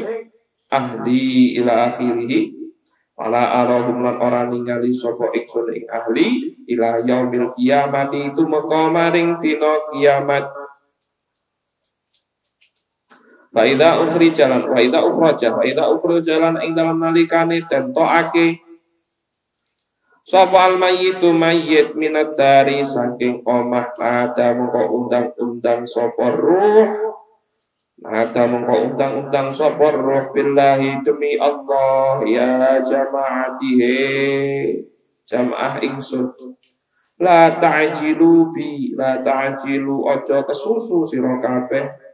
ahli 0.71 1.59
ila 1.59 1.91
akhirih. 1.91 2.55
Wala 3.15 3.63
arahum 3.63 4.01
lan 4.01 4.15
ora 4.23 4.47
ningali 4.47 4.95
sapa 4.95 5.29
ingsun 5.35 5.67
ing 5.75 5.85
ahli 5.91 6.57
ila 6.71 7.03
yaumil 7.03 7.53
kiamati 7.59 8.31
itu 8.33 8.43
meka 8.47 8.87
maring 8.89 9.43
dina 9.43 9.91
kiamat. 9.91 10.64
Faida 13.55 14.03
ukhri 14.03 14.35
jalan, 14.35 14.67
faida 14.67 14.99
ukhraja, 14.99 15.55
faida 15.55 15.87
ukhri 15.87 16.19
jalan 16.19 16.59
ing 16.59 16.75
dalam 16.75 16.99
nalikane 16.99 17.63
dan 17.71 17.95
to'ake. 17.95 18.59
Sapa 20.27 20.67
al 20.67 20.75
mayyitu 20.75 21.31
mayyit 21.31 21.95
minat 21.95 22.35
dari 22.35 22.83
saking 22.83 23.47
omah 23.47 23.95
ada 23.95 24.51
mengko 24.51 24.91
undang-undang 24.91 25.87
sapa 25.87 26.35
ruh. 26.35 27.15
Maka 28.03 28.43
mengko 28.43 28.91
undang-undang 28.91 29.47
sapa 29.55 29.87
roh 29.87 30.35
billahi 30.35 30.99
demi 31.07 31.39
Allah 31.39 32.27
ya 32.27 32.83
jamaatihe. 32.83 34.03
Jamaah 35.23 35.79
ingsun. 35.79 36.27
La 37.23 37.55
ta'jilu 37.55 38.51
bi 38.51 38.91
la 38.91 39.23
ta'jilu 39.23 40.03
aja 40.11 40.43
kesusu 40.43 41.07
sira 41.07 41.39
kabeh 41.39 42.04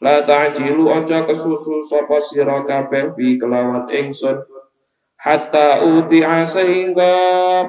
La 0.00 0.24
ta'jilu 0.24 0.88
aja 0.88 1.28
kesusu 1.28 1.84
sapa 1.84 2.16
sira 2.22 2.64
kabeh 2.64 3.12
bi 3.12 3.36
kelawan 3.36 3.84
ingsun. 3.90 4.40
Hatta 5.20 5.84
uti'a 5.84 6.42
sehingga 6.48 7.14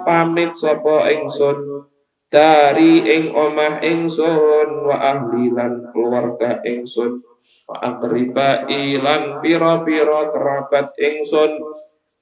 pamit 0.02 0.56
sapa 0.56 1.12
ingsun. 1.12 1.90
Dari 2.34 3.06
ing 3.06 3.30
omah 3.30 3.84
ingsun 3.86 4.90
wa 4.90 4.98
ahli 4.98 5.54
lan 5.54 5.94
keluarga 5.94 6.64
ingsun. 6.66 7.22
Wa 7.70 7.76
aqriba 7.84 8.66
ilan 8.72 9.44
pira-pira 9.44 10.34
kerabat 10.34 10.98
ingsun. 10.98 11.62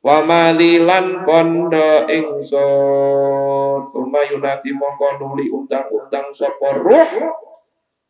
Wa 0.03 0.25
malilan 0.25 1.23
pondo 1.23 2.09
ingsun. 2.11 3.79
Tuma 3.95 4.21
yunati 4.27 4.75
mongko 4.75 5.07
nuli 5.21 5.47
undang-undang 5.47 6.27
sapa 6.35 6.75
ruh 6.75 7.50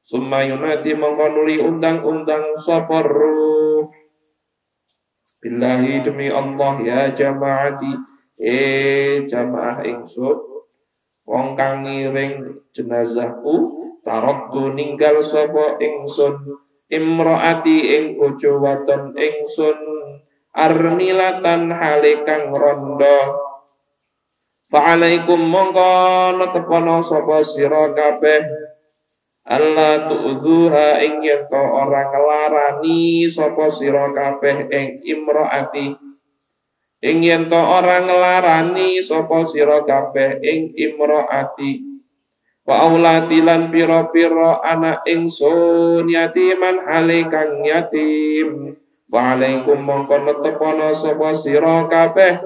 summa 0.05 0.43
yunati 0.43 0.93
mongko 0.97 1.25
nuli 1.31 1.61
undang-undang 1.61 2.57
sapa 2.57 3.01
ruh. 3.05 3.89
Billahi 5.41 6.05
demi 6.05 6.29
Allah 6.29 6.73
ya 6.85 7.01
jamaati. 7.09 7.91
Eh 8.41 9.25
jamaah 9.29 9.85
ingsun 9.85 10.37
wong 11.29 11.53
kang 11.53 11.85
ngiring 11.85 12.65
jenazahku 12.73 13.55
tarakku 14.05 14.73
ninggal 14.73 15.21
sapa 15.21 15.77
ingsun. 15.81 16.37
Imraati 16.91 17.77
ing 17.97 18.05
bojo 18.19 18.61
waton 18.61 19.15
ingsun. 19.15 19.77
Armilatan 20.51 21.71
hale 21.71 22.27
kang 22.27 22.51
rondo. 22.51 23.39
Fa'alaikum 24.67 25.39
mongko 25.39 25.91
netepono 26.35 26.99
sapa 26.99 27.39
sira 27.43 27.91
kabeh 27.95 28.70
Allah 29.51 30.07
tu'dhuha 30.07 31.03
ing 31.03 31.19
yen 31.27 31.43
ora 31.51 32.07
kelarani 32.07 33.27
sapa 33.27 33.67
sira 33.67 34.07
kabeh 34.15 34.71
ing 34.71 35.03
imraati. 35.03 35.91
Ing 37.03 37.17
yen 37.19 37.51
to 37.51 37.59
ora 37.59 37.99
nglarani 37.99 39.03
sapa 39.03 39.43
sira 39.43 39.83
kabeh 39.83 40.39
ing 40.39 40.71
imraati. 40.71 41.83
Wa 42.63 42.87
auladi 42.87 43.43
lan 43.43 43.67
pira-pira 43.67 44.63
anak 44.63 45.03
ingsun 45.03 46.07
yatiman 46.07 46.87
hale 46.87 47.27
kang 47.27 47.59
yatim. 47.67 48.79
Wa 49.11 49.35
alaikum 49.35 49.83
mongko 49.83 50.15
netepono 50.31 50.95
sapa 50.95 51.35
sira 51.35 51.91
kabeh 51.91 52.39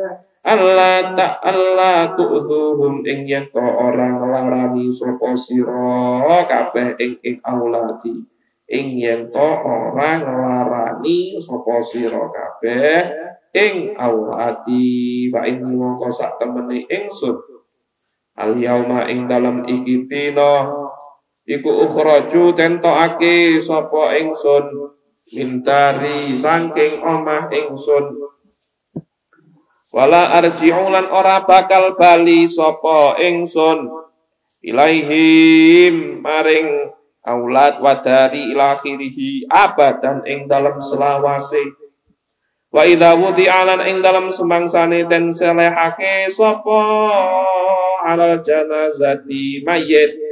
Allah 0.46 1.18
tak 1.18 1.42
Allah 1.42 2.14
tu'duhum 2.14 3.02
ing 3.02 3.26
yen 3.26 3.50
to 3.50 3.58
ora 3.58 4.14
nglarani 4.14 4.94
sapa 4.94 5.34
sira 5.34 6.46
kabeh 6.46 6.94
ing 7.02 7.18
ing 7.26 7.42
auladi. 7.42 8.14
Ing 8.70 9.02
yen 9.02 9.34
to 9.34 9.42
ora 9.42 10.22
nglarani 10.22 11.42
sapa 11.42 11.82
sira 11.82 12.30
kabeh 12.30 13.10
ing 13.58 13.98
awati 13.98 15.34
wa 15.34 15.42
ing 15.50 15.66
mongko 15.66 16.14
sak 16.14 16.38
temene 16.38 16.86
ingsun. 16.94 17.42
Al 18.38 18.54
yauma 18.62 19.10
ing 19.10 19.26
dalam 19.26 19.66
iki 19.66 20.06
dina 20.06 20.70
iku 21.42 21.90
ukhraju 21.90 22.54
tentokake 22.54 23.58
sapa 23.58 24.14
ingsun. 24.22 24.94
Mintari 25.26 26.38
saking 26.38 27.02
omah 27.02 27.50
ingsun 27.50 28.35
wala 29.96 30.36
arji'u 30.36 30.92
lan 30.92 31.08
ora 31.08 31.48
bakal 31.48 31.96
bali 31.96 32.44
sapa 32.44 33.16
ingsun. 33.16 33.88
Ilaihim 34.60 36.20
maring 36.20 36.92
aulad 37.24 37.80
wadari 37.80 38.52
ilakhirihi 38.52 39.48
abadan 39.48 40.28
ing 40.28 40.52
dalam 40.52 40.84
selawase. 40.84 41.64
Wa 42.76 42.84
idza 42.84 43.16
wudi'alan 43.16 43.88
ing 43.88 44.04
dalam 44.04 44.28
semangsane 44.28 45.08
den 45.08 45.32
selehake 45.32 46.28
sapa 46.28 46.82
alal 48.04 48.44
janazati 48.44 49.64
mayyit 49.64 50.25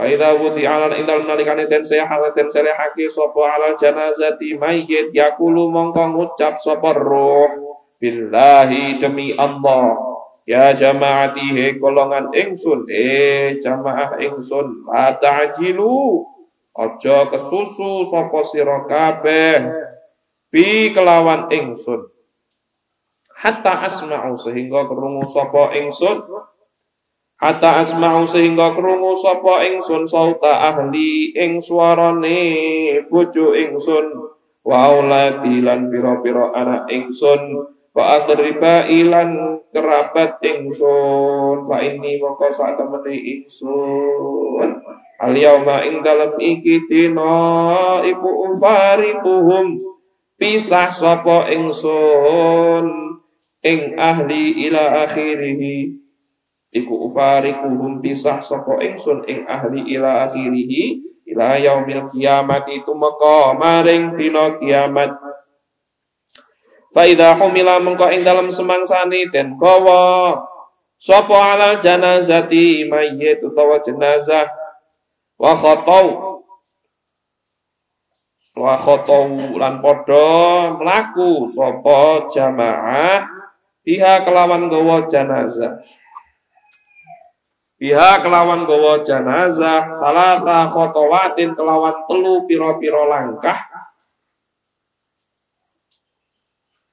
Wa 0.00 0.08
idza 0.08 0.32
wudi'alan 0.32 0.96
ing 0.96 1.04
dalam 1.04 1.28
nalikane 1.28 1.68
den 1.68 1.84
selehake 1.84 2.32
den 2.32 2.48
selehake 2.48 3.04
sapa 3.04 3.60
alal 3.60 3.76
janazati 3.76 4.56
mayyit 4.56 5.12
yakulu 5.12 5.68
mongko 5.68 6.16
ngucap 6.16 6.56
sapa 6.56 6.96
roh 6.96 7.76
billahi 8.00 8.96
demi 8.96 9.36
Allah 9.36 10.00
Ya 10.48 10.72
jamaati 10.72 11.52
he 11.52 11.76
golongan 11.76 12.32
ingsun 12.32 12.88
he 12.88 13.60
jamaah 13.60 14.16
ingsun 14.16 14.88
la 14.88 15.12
ta'jilu 15.20 16.24
Ojo 16.80 17.16
kesusu 17.28 18.06
sapa 18.06 18.40
sira 18.46 18.86
kabeh 18.86 19.58
bi 20.48 20.94
kelawan 20.94 21.50
ingsun. 21.50 22.08
Hatta 23.36 23.84
asma'u 23.84 24.38
sehingga 24.38 24.86
krungu 24.86 25.26
sapa 25.26 25.74
ingsun. 25.76 26.24
Hatta 27.40 27.80
asma'u 27.80 28.28
sehingga 28.28 28.76
krungu 28.76 29.16
sapa 29.16 29.64
ingsun 29.64 30.04
sauta 30.04 30.60
ahli 30.60 31.32
ing 31.32 31.56
swarane 31.56 32.36
bojo 33.08 33.56
ingsun. 33.56 34.12
Wa 34.60 34.92
auladi 34.92 35.64
lan 35.64 35.88
pira-pira 35.88 36.52
anak 36.52 36.84
ingsun. 36.92 37.64
Wa 37.96 38.20
adriba 38.20 38.84
ilan 38.92 39.56
kerabat 39.72 40.36
ingsun. 40.44 41.64
Fa 41.64 41.80
ini 41.80 42.20
mongko 42.20 42.52
sak 42.52 42.76
temene 42.76 43.16
ingsun. 43.16 44.68
Al 45.16 45.32
yauma 45.32 45.80
ing 45.80 46.04
dalam 46.04 46.36
iki 46.36 46.84
dina 46.92 48.04
iku 48.04 48.52
ufariquhum 48.52 49.80
pisah 50.36 50.92
sapa 50.92 51.48
ingsun. 51.48 52.84
Ing 53.64 53.96
ahli 53.96 54.68
ila 54.68 55.08
akhirih 55.08 55.96
iku 56.70 57.10
ufariquhum 57.10 57.98
pisah 57.98 58.38
sapa 58.38 58.78
ingsun 58.82 59.26
ing 59.26 59.42
ahli 59.46 59.94
ila 59.98 60.26
akhirih 60.26 61.02
ila 61.30 61.58
yaumil 61.58 62.10
kiamat 62.14 62.66
itu 62.70 62.90
maka 62.94 63.54
maring 63.54 64.14
dina 64.14 64.58
kiamat. 64.58 65.14
Fa 66.90 67.06
idza 67.06 67.38
humila 67.38 67.78
mengko 67.78 68.10
ing 68.10 68.26
dalam 68.26 68.50
semangsane 68.50 69.30
den 69.30 69.54
gawa 69.54 70.34
sapa 70.98 71.54
alal 71.54 71.78
janazati 71.78 72.86
mayyit 72.86 73.42
utawa 73.46 73.78
jenazah? 73.78 74.50
Wa 75.38 75.54
khatau 75.54 76.40
wa 78.60 78.74
khatau 78.76 79.56
lan 79.56 79.78
padha 79.80 80.28
mlaku 80.76 81.46
sapa 81.46 82.28
jamaah 82.28 83.24
biha 83.86 84.20
kelawan 84.26 84.68
gawa 84.68 85.06
jenazah 85.08 85.80
Biha 87.80 88.20
kelawan 88.20 88.68
gawa 88.68 89.00
jenazah 89.00 89.96
talata 89.96 90.68
khotowatin 90.68 91.56
kelawan 91.56 92.04
telu 92.04 92.44
piro-piro 92.44 93.08
langkah. 93.08 93.56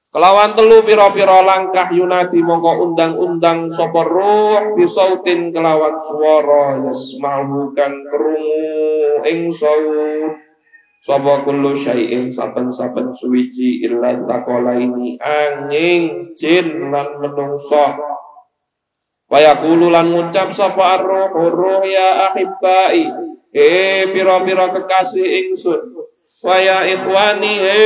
Kelawan 0.08 0.56
telu 0.56 0.80
piro-piro 0.88 1.44
langkah 1.44 1.92
yunati 1.92 2.40
mongko 2.40 2.88
undang-undang 2.88 3.68
sapa 3.68 4.00
ruh 4.00 4.72
bisautin 4.80 5.52
kelawan 5.52 5.92
swara 6.00 6.80
yasma'u 6.80 7.68
kang 7.76 8.08
krungu 8.08 9.28
ing 9.28 9.52
saut. 9.52 10.40
Sapa 11.04 11.44
kullu 11.44 11.76
syai'in 11.76 12.32
saben-saben 12.32 13.12
suwiji 13.12 13.84
illa 13.84 14.16
ini 14.72 15.20
angin 15.20 16.32
jin 16.32 16.88
lan 16.88 17.20
menungso 17.20 17.92
Wayakulu 19.28 19.92
lan 19.92 20.08
ngucap 20.08 20.48
sapa 20.56 20.96
arruh 20.96 21.28
ruh 21.52 21.84
ya 21.84 22.32
ahibbai 22.32 23.04
eh 23.52 24.08
piro-piro 24.08 24.72
kekasih 24.72 25.52
ingsun. 25.52 26.00
Waya 26.40 26.88
ikhwani 26.88 27.52
he 27.60 27.80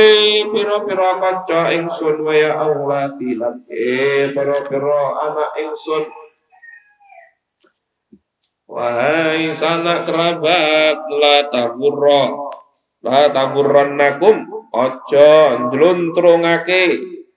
piro-piro 0.47 1.19
kanca 1.19 1.67
ingsun. 1.75 2.23
Waya 2.23 2.55
auladi 2.55 3.35
lan 3.35 3.59
he 3.67 4.31
piro-piro 4.31 5.19
anak 5.19 5.51
ingsun. 5.59 6.07
Wahai 8.63 9.51
sanak 9.51 10.07
kerabat 10.07 10.97
la 11.11 11.35
tagurra 11.51 12.23
la 13.03 13.27
tagurrannakum 13.35 14.47
aja 14.71 15.59
njluntrungake 15.59 16.83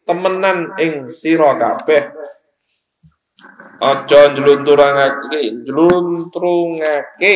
temenan 0.06 0.78
ing 0.78 1.10
sira 1.10 1.58
kabeh 1.58 2.14
aja 3.80 4.20
njluntrungake 4.32 5.40
njluntrungake. 5.64 7.34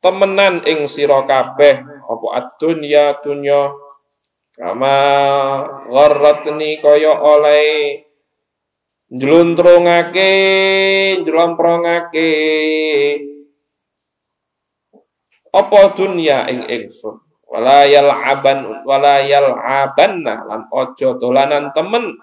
Temenan 0.00 0.64
ing 0.64 0.88
sira 0.88 1.28
kabeh 1.28 1.84
apa 1.84 2.26
ad-dunya 2.40 3.20
dunya? 3.20 3.68
Kama 4.56 4.96
gharratni 5.88 6.80
kaya 6.80 7.12
oleh. 7.16 8.04
Njluntrungake 9.12 10.30
njlomprongake. 11.20 12.30
Apa 15.50 15.80
dunya 15.98 16.48
ing 16.48 16.64
ingsun? 16.64 17.20
Wala 17.50 17.82
yal'aban 17.82 18.86
wala 18.86 19.26
yal'abanna 19.26 20.46
lan 20.46 20.70
ojo 20.70 21.18
dolanan 21.18 21.74
temen 21.74 22.14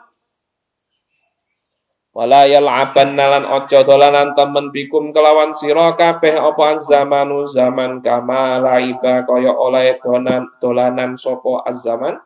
wala 2.17 2.49
yal'abanna 2.49 3.29
lan 3.29 3.43
ojo 3.45 3.85
dolanan 3.85 4.33
temen 4.33 4.73
bikum 4.73 5.13
kelawan 5.13 5.53
sira 5.53 5.93
kabeh 5.93 6.33
apa 6.33 6.81
zamanu 6.81 7.45
zaman 7.45 8.01
kama 8.01 8.57
laiba 8.57 9.21
kaya 9.21 9.53
oleh 9.53 9.93
dolan 10.01 10.49
dolanan 10.57 11.13
sapa 11.13 11.61
az-zaman 11.69 12.17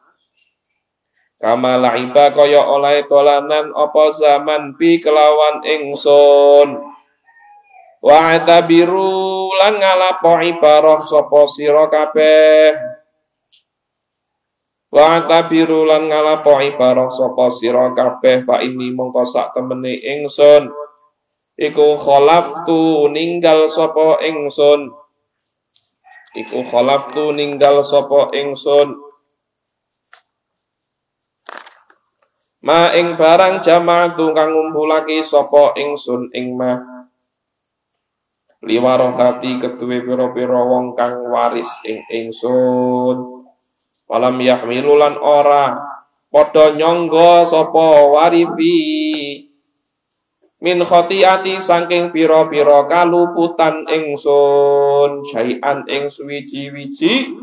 kama 1.43 1.75
laiba 1.75 2.31
kaya 2.31 2.63
oleh 2.63 3.03
dolanan 3.03 3.75
apa 3.75 4.15
zaman 4.15 4.79
bi 4.79 5.03
kelawan 5.03 5.59
ingsun 5.67 6.87
Wa 8.01 8.33
atabiru 8.33 9.53
lan 9.61 9.77
ngalapo 9.77 10.41
ibarah 10.41 11.05
sapa 11.05 11.45
sira 11.45 11.85
kabeh. 11.85 12.90
Wa 14.91 15.23
atabiru 15.23 15.87
lan 15.87 16.11
ngalapo 16.11 16.59
ibarah 16.59 17.07
sapa 17.07 17.47
sira 17.47 17.95
kabeh 17.95 18.43
fa 18.43 18.59
ini 18.59 18.91
mongko 18.91 19.23
sak 19.23 19.55
temene 19.55 19.95
ingsun. 19.95 20.67
Iku 21.55 21.95
khalaftu 21.95 23.07
ninggal 23.07 23.71
sapa 23.71 24.19
ingsun. 24.19 24.91
Iku 26.35 26.59
khalaftu 26.67 27.31
ninggal 27.31 27.79
sapa 27.87 28.35
ingsun. 28.35 28.99
Ma 32.67 32.91
ing 32.91 33.15
barang 33.15 33.63
jama'atu 33.63 34.35
kang 34.35 34.51
ngumpulake 34.51 35.23
sapa 35.23 35.71
ingsun 35.79 36.35
ing 36.35 36.59
mah 36.59 37.07
liwarosati 38.61 39.57
ketuwe 39.57 40.05
pira-pira 40.05 40.61
wong 40.61 40.93
kang 40.93 41.31
waris 41.33 41.81
ing 41.87 42.05
ingsun 42.11 43.40
walam 44.11 44.35
yahmilulan 44.43 45.15
ora. 45.15 45.79
Padha 46.27 46.75
nyangga 46.75 47.47
sapa 47.47 48.11
warifi. 48.11 49.47
Min 50.61 50.83
khotiati 50.83 51.57
saking 51.57 52.11
pira-pira 52.13 52.85
kaluputan 52.85 53.87
ingsun 53.87 55.23
syai'an 55.31 55.87
ing 55.87 56.11
suwiji-wiji. 56.11 57.33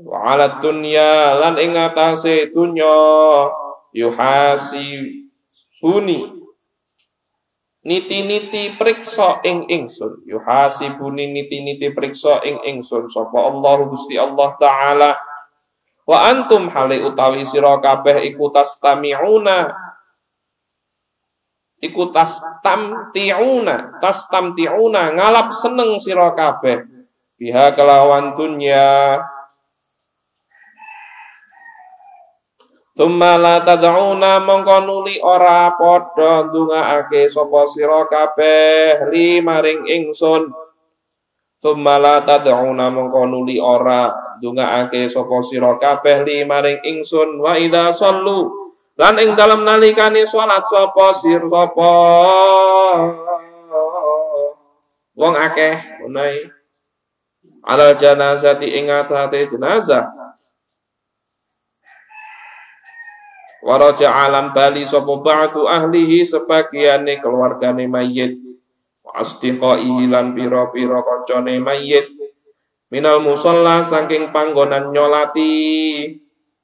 Wa 0.00 0.38
lan 0.38 1.54
ing 1.60 1.76
atase 1.76 2.48
dunya 2.54 2.96
yuhasi 3.92 4.86
buni 5.82 6.40
niti-niti 7.80 8.76
periksa 8.76 9.40
ing 9.44 9.64
ingsun 9.64 10.24
yuhasibuni 10.28 11.32
niti-niti 11.32 11.88
periksa 11.96 12.44
ing 12.44 12.60
ingsun 12.60 13.08
sapa 13.08 13.40
Allah 13.40 13.76
Gusti 13.88 14.20
Allah 14.20 14.52
taala 14.60 15.10
wa 16.10 16.26
antum 16.26 16.66
hale 16.74 16.98
utawi 17.06 17.46
sira 17.46 17.78
kabeh 17.78 18.26
iku 18.34 18.50
tastami'una. 18.50 19.70
Iku 21.80 22.10
tastamti'una 22.10 24.02
tastamti'una 24.02 25.14
ngalap 25.14 25.54
seneng 25.54 26.02
sira 26.02 26.34
kabeh. 26.34 26.82
Biha 27.38 27.72
kelawan 27.78 28.34
dunya. 28.34 29.22
Tumma 32.98 33.40
la 33.40 33.62
tad'una 33.64 34.42
mongko 34.44 34.76
nuli 34.84 35.16
ora 35.22 35.72
padha 35.78 36.44
ndongaake 36.50 37.30
sapa 37.32 37.64
sira 37.70 38.04
kabeh 38.10 39.08
li 39.14 39.40
maring 39.40 39.86
ingsun. 39.86 40.69
Tumma 41.60 42.00
la 42.00 42.24
tad'una 42.24 42.88
mongko 42.88 43.28
nuli 43.28 43.60
ora 43.60 44.08
ndongaake 44.40 45.12
sapa 45.12 45.44
sira 45.44 45.76
kabeh 45.76 46.24
li 46.24 46.40
maring 46.48 46.80
ingsun 46.80 47.36
wa 47.36 47.52
idza 47.52 47.92
sallu 47.92 48.48
lan 48.96 49.20
ing 49.20 49.36
dalem 49.36 49.68
nalikane 49.68 50.24
salat 50.24 50.64
sapa 50.64 51.12
sir 51.12 51.44
sapa. 51.44 51.92
Wong 55.20 55.34
akeh 55.36 56.00
menawi 56.00 56.48
alal 57.68 57.92
janazati 57.92 58.80
ing 58.80 58.88
atase 58.88 59.52
jenazah. 59.52 60.08
Waraja 63.60 64.08
alam 64.16 64.56
bali 64.56 64.88
sapa 64.88 65.12
ba'du 65.20 65.68
ahlihi 65.68 66.24
sebagiane 66.24 67.20
keluargane 67.20 67.84
mayit. 67.84 68.49
Asdiqai 69.14 70.06
lan 70.06 70.32
pira-pira 70.32 71.02
kancane 71.02 71.58
mayit. 71.58 72.06
Minal 72.90 73.22
musalla 73.22 73.82
saking 73.82 74.34
panggonan 74.34 74.90
nyolati. 74.90 76.10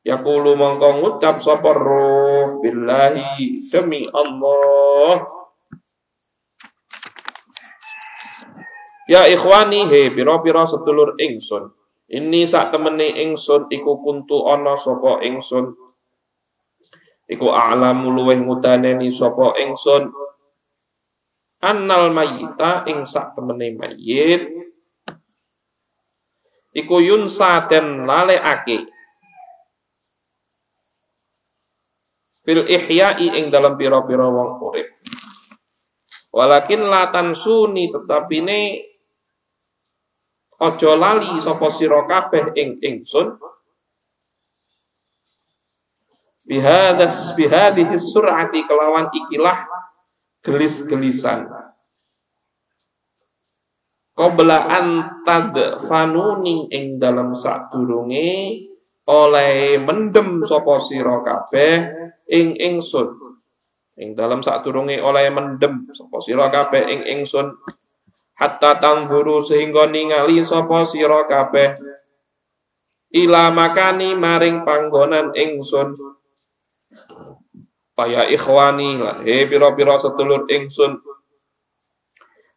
Yaqulu 0.07 0.55
mongko 0.55 1.03
ngucap 1.03 1.43
sapa 1.43 1.75
roh 1.75 2.63
billahi 2.63 3.67
demi 3.67 4.07
Allah. 4.15 5.27
Ya 9.11 9.27
ikhwani 9.27 9.87
he 9.91 10.15
pira-pira 10.15 10.63
sedulur 10.67 11.19
ingsun. 11.19 11.75
Ini 12.07 12.47
sak 12.47 12.71
temene 12.71 13.19
ingsun 13.27 13.67
iku 13.67 13.99
kuntu 13.99 14.47
ana 14.47 14.79
sapa 14.79 15.27
ingsun 15.27 15.75
iku 17.27 17.51
a'lamu 17.51 18.15
luweh 18.15 18.39
ngudaneni 18.39 19.11
sapa 19.11 19.59
ingsun 19.59 20.11
annal 21.63 22.13
mayita 22.13 22.85
ing 22.89 23.05
sak 23.09 23.37
temene 23.37 23.77
mayit. 23.77 24.43
Iku 26.77 27.01
yunsa 27.01 27.65
den 27.73 28.05
lalekake. 28.05 28.85
Fil 32.45 32.63
ihya'i 32.69 33.43
ing 33.43 33.49
dalam 33.49 33.75
pira-pira 33.75 34.29
wong 34.29 34.61
urip. 34.61 34.89
Walakin 36.31 36.85
latan 36.87 37.33
suni 37.33 37.89
tetapi 37.89 38.39
ne 38.45 38.61
aja 40.61 40.93
lali 40.95 41.41
sapa 41.41 41.67
sira 41.73 42.05
kabeh 42.05 42.53
ing 42.61 42.77
ingsun. 42.85 43.41
Bihadas 46.47 47.35
bihadihi 47.35 47.99
sur'ati 47.99 48.63
kelawan 48.69 49.11
ikilah 49.11 49.67
gelis-gelisan. 50.47 51.51
Qabla 54.17 54.59
an 54.71 54.87
tadfanuni 55.27 56.71
ing 56.71 57.03
dalam 57.03 57.35
sadurunge 57.35 58.63
oleh 59.11 59.77
mendem 59.83 60.47
sapa 60.47 60.79
sira 60.81 61.21
kabeh 61.21 61.75
ing 62.31 62.55
ingsun. 62.57 63.11
Ing 63.99 64.15
dalam 64.15 64.41
sadurunge 64.41 65.03
oleh 65.03 65.29
mendem 65.35 65.91
sapa 65.93 66.17
sira 66.23 66.49
kabeh 66.49 66.83
ing 66.87 67.01
ingsun. 67.19 67.53
Hatta 68.39 68.79
tangguru 68.79 69.43
sehingga 69.45 69.91
ningali 69.91 70.41
sapa 70.47 70.87
sira 70.87 71.29
kabeh. 71.29 71.77
Ila 73.13 73.53
makani 73.53 74.17
maring 74.17 74.65
panggonan 74.65 75.37
ingsun 75.37 76.17
Paya 77.97 78.29
ikhwani 78.29 79.01
lan 79.01 79.25
he 79.25 79.49
pira-pira 79.49 79.97
sedulur 79.97 80.45
ingsun. 80.53 81.01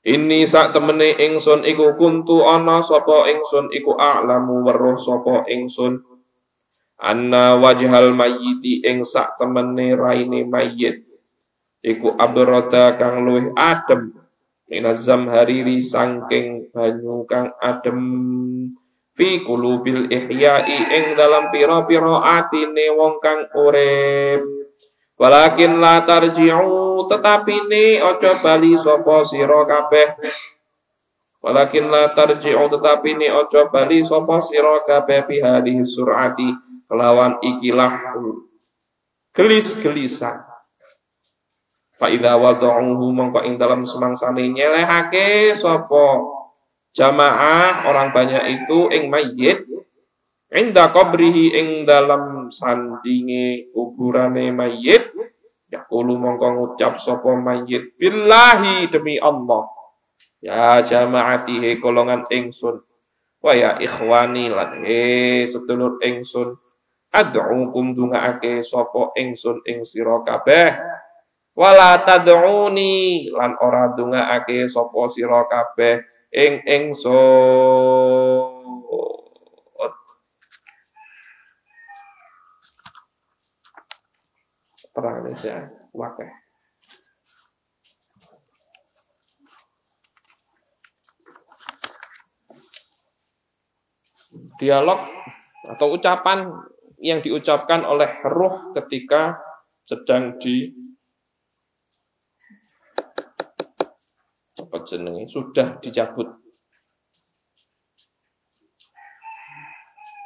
Ini 0.03 0.43
sak 0.43 0.75
temene 0.75 1.15
ingsun 1.15 1.63
iku 1.63 1.95
kuntu 1.95 2.43
ana 2.43 2.83
sapa 2.83 3.31
ingsun 3.31 3.71
iku 3.71 3.95
a'lamu 3.95 4.67
weruh 4.67 4.99
sapa 4.99 5.47
ingsun. 5.47 6.03
Anna 6.99 7.55
wajhal 7.55 8.11
mayyiti 8.11 8.83
ing 8.83 9.07
sak 9.07 9.39
temene 9.39 9.95
raine 9.95 10.43
mayyit. 10.43 11.07
Iku 11.79 12.19
abrada 12.19 12.99
kang 12.99 13.23
luwih 13.23 13.55
adem. 13.55 14.11
Minazam 14.67 15.31
hariri 15.31 15.79
sangking 15.79 16.67
banyu 16.75 17.23
kang 17.23 17.55
adem. 17.63 17.99
Fi 19.15 19.39
kulubil 19.47 20.11
ihya'i 20.11 20.79
ing 20.99 21.05
dalam 21.15 21.47
pira-pira 21.47 22.27
atine 22.27 22.91
wong 22.91 23.23
kang 23.23 23.47
urip 23.55 24.59
Walakin 25.19 25.83
la 25.83 26.07
tarji'u 26.07 27.03
tetapi 27.11 27.67
ni 27.67 27.99
ojo 27.99 28.39
bali 28.39 28.79
sapa 28.79 29.19
sira 29.27 29.67
kabeh. 29.67 30.15
Walakin 31.43 31.91
la 31.91 32.07
tarji'u 32.15 32.71
tetapi 32.71 33.19
ni 33.19 33.27
ojo 33.27 33.67
bali 33.67 33.99
sapa 34.07 34.39
sira 34.39 34.79
kabeh 34.87 35.27
fi 35.27 35.43
hadhihi 35.43 35.83
sur'ati 35.83 36.49
kelawan 36.87 37.35
ikilah 37.43 38.15
gelis-gelisan. 39.35 40.39
Fa 41.99 42.07
idza 42.07 42.39
wada'uhu 42.39 43.11
mongko 43.11 43.43
ing 43.43 43.59
dalam 43.59 43.83
semangsane 43.83 44.55
nyelehake 44.55 45.51
sapa 45.51 46.23
jamaah 46.95 47.91
orang 47.91 48.15
banyak 48.15 48.43
itu 48.55 48.87
ing 48.95 49.11
mayit 49.11 49.68
Inda 50.49 50.89
qabrihi 50.89 51.53
ing 51.53 51.85
dalam 51.85 52.49
sandinge 52.49 53.69
kuburane 53.69 54.49
mayit. 54.49 55.13
Yaqulu 55.69 56.17
mongko 56.17 56.47
ngucap 56.57 56.97
sapa 56.97 57.37
mayit 57.37 57.93
billahi 58.01 58.89
demi 58.89 59.21
Allah. 59.21 59.69
Ya 60.41 60.81
jamaati 60.81 61.61
he 61.61 61.77
golongan 61.77 62.25
ingsun. 62.33 62.81
Wa 63.37 63.53
ya 63.53 63.77
ikhwani 63.77 64.49
lan 64.49 64.81
eh 64.89 65.45
sedulur 65.45 66.01
ingsun. 66.01 66.57
Ad'ukum 67.13 67.93
dungaake 67.93 68.65
sapa 68.65 69.13
ingsun 69.21 69.61
ing 69.69 69.85
sira 69.85 70.25
kabeh. 70.25 70.73
Wala 71.53 72.01
tad'uni 72.01 73.29
lan 73.29 73.53
ora 73.61 73.93
dungaake 73.93 74.65
sapa 74.65 75.13
sira 75.13 75.45
kabeh 75.45 76.01
ing 76.33 76.65
ingsun 76.65 78.49
perang 84.99 85.23
Indonesia 85.23 85.71
wakeh. 85.95 86.31
Dialog 94.59 94.99
atau 95.71 95.87
ucapan 95.95 96.51
yang 96.99 97.23
diucapkan 97.23 97.87
oleh 97.87 98.19
roh 98.27 98.75
ketika 98.75 99.39
sedang 99.87 100.35
di 100.35 100.67
apa 104.59 104.83
jenenge 104.83 105.31
sudah 105.31 105.79
dicabut. 105.79 106.27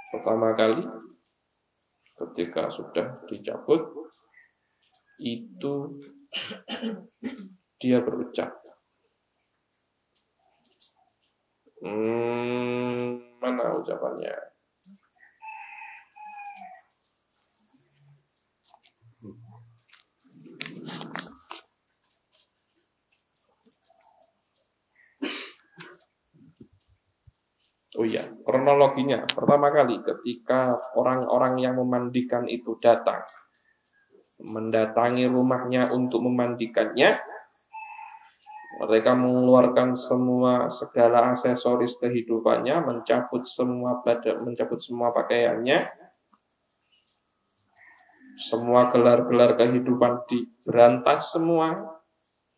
Pertama 0.09 0.57
kali 0.57 0.83
ketika 2.17 2.73
sudah 2.73 3.23
dicabut 3.29 4.02
itu 5.23 6.03
dia 7.81 8.03
berucap 8.03 8.51
hmm, 11.79 13.39
Mana 13.43 13.75
ucapannya? 13.75 14.35
Oh 27.93 28.07
iya, 28.07 28.25
kronologinya. 28.47 29.27
Pertama 29.27 29.69
kali 29.69 29.99
ketika 30.01 30.75
orang-orang 30.97 31.61
yang 31.61 31.75
memandikan 31.77 32.47
itu 32.47 32.79
datang, 32.81 33.21
mendatangi 34.43 35.25
rumahnya 35.31 35.89
untuk 35.95 36.19
memandikannya, 36.27 37.15
mereka 38.83 39.15
mengeluarkan 39.15 39.95
semua 39.95 40.67
segala 40.67 41.31
aksesoris 41.31 41.95
kehidupannya, 42.01 42.83
mencabut 42.83 43.47
semua 43.47 44.03
badan, 44.03 44.43
mencabut 44.43 44.83
semua 44.83 45.15
pakaiannya, 45.15 45.87
semua 48.35 48.89
gelar-gelar 48.91 49.55
kehidupan 49.55 50.27
diberantas 50.27 51.31
semua, 51.31 52.01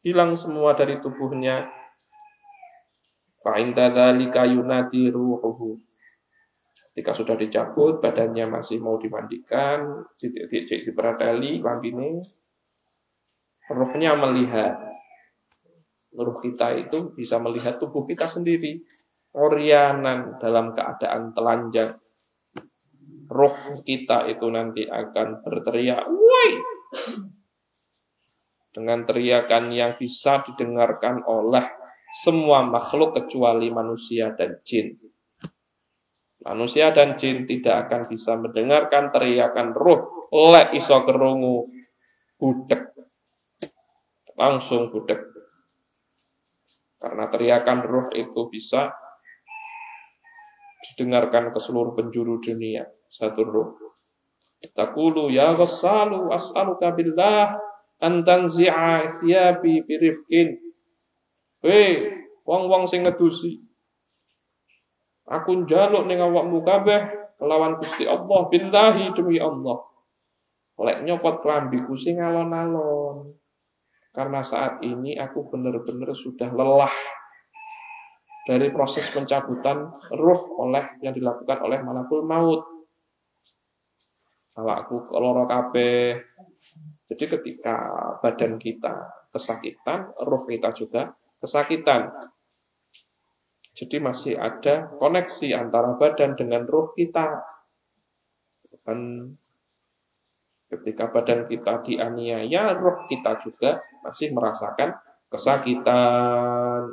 hilang 0.01 0.33
semua 0.39 0.73
dari 0.73 0.97
tubuhnya. 1.03 1.69
Fa'inda 3.45 3.93
ruhuhu. 5.13 5.84
Ketika 6.95 7.11
sudah 7.11 7.35
dicabut, 7.35 7.99
badannya 7.99 8.47
masih 8.47 8.79
mau 8.79 8.95
dimandikan, 8.95 10.07
diperateli, 10.15 11.59
lambine, 11.59 12.23
rohnya 13.67 14.15
melihat 14.15 14.95
Ruh 16.15 16.39
kita 16.39 16.71
itu 16.79 17.11
bisa 17.11 17.35
melihat 17.43 17.75
tubuh 17.75 18.07
kita 18.07 18.23
sendiri. 18.23 18.79
Orianan 19.35 20.39
dalam 20.39 20.71
keadaan 20.71 21.35
telanjang. 21.35 21.99
Roh 23.27 23.83
kita 23.83 24.31
itu 24.31 24.47
nanti 24.47 24.87
akan 24.87 25.43
berteriak, 25.43 26.07
woi! 26.07 26.51
Dengan 28.71 29.03
teriakan 29.03 29.75
yang 29.75 29.99
bisa 29.99 30.39
didengarkan 30.47 31.27
oleh 31.27 31.67
semua 32.15 32.63
makhluk 32.63 33.11
kecuali 33.19 33.67
manusia 33.67 34.31
dan 34.39 34.63
jin. 34.63 34.95
Manusia 36.45 36.93
dan 36.93 37.17
jin 37.17 37.49
tidak 37.49 37.89
akan 37.89 38.05
bisa 38.05 38.37
mendengarkan 38.37 39.09
teriakan 39.09 39.73
roh. 39.73 40.29
Lek 40.29 40.77
iso 40.77 41.01
kerungu, 41.01 41.65
budek. 42.37 42.93
Langsung 44.37 44.93
budek 44.93 45.35
karena 47.05 47.29
teriakan 47.29 47.79
ruh 47.85 48.07
itu 48.17 48.49
bisa 48.49 48.89
didengarkan 50.89 51.53
ke 51.53 51.59
seluruh 51.61 51.93
penjuru 51.93 52.41
dunia. 52.41 52.89
Satu 53.13 53.45
ruh. 53.45 53.69
Takulu 54.73 55.29
ya 55.29 55.53
ghassalu 55.53 56.33
as'aluka 56.33 56.97
billah 56.97 57.61
an 58.01 58.25
tanzi'a 58.25 59.05
thiyabi 59.21 59.85
birifkin. 59.85 60.57
Hei, 61.61 62.09
wong-wong 62.41 62.89
sing 62.89 63.05
ngedusi. 63.05 63.61
Aku 65.25 65.65
njaluk 65.65 66.05
ning 66.05 66.21
awakmu 66.21 66.61
kabeh 66.61 67.33
kelawan 67.41 67.81
Gusti 67.81 68.05
Allah 68.05 68.45
billahi 68.45 69.09
demi 69.17 69.41
Allah. 69.41 69.81
Lek 70.75 71.01
nyopot 71.07 71.41
klambiku 71.41 71.97
sing 71.97 72.21
alon-alon. 72.21 73.33
Karena 74.13 74.39
saat 74.39 74.79
ini 74.85 75.17
aku 75.19 75.49
benar-benar 75.51 76.15
sudah 76.15 76.47
lelah 76.53 76.93
dari 78.45 78.69
proses 78.69 79.09
pencabutan 79.09 79.89
ruh 80.13 80.41
oleh 80.61 80.85
yang 81.01 81.11
dilakukan 81.11 81.57
oleh 81.65 81.81
malakul 81.81 82.21
maut. 82.21 82.61
Awakku 84.55 85.09
keloro 85.09 85.43
kabeh. 85.49 86.15
Jadi 87.11 87.25
ketika 87.27 87.75
badan 88.23 88.55
kita 88.55 89.27
kesakitan, 89.33 90.15
ruh 90.23 90.47
kita 90.47 90.71
juga 90.71 91.11
kesakitan. 91.41 92.07
Jadi 93.75 93.99
masih 93.99 94.39
ada 94.39 94.87
koneksi 94.95 95.51
antara 95.51 95.99
badan 95.99 96.39
dengan 96.39 96.63
ruh 96.63 96.95
kita. 96.95 97.43
Dan 98.87 99.35
Ketika 100.65 101.13
badan 101.13 101.45
kita 101.45 101.85
dianiaya, 101.85 102.73
roh 102.73 103.05
kita 103.05 103.37
juga 103.37 103.79
masih 104.01 104.33
merasakan 104.33 104.97
kesakitan. 105.29 106.89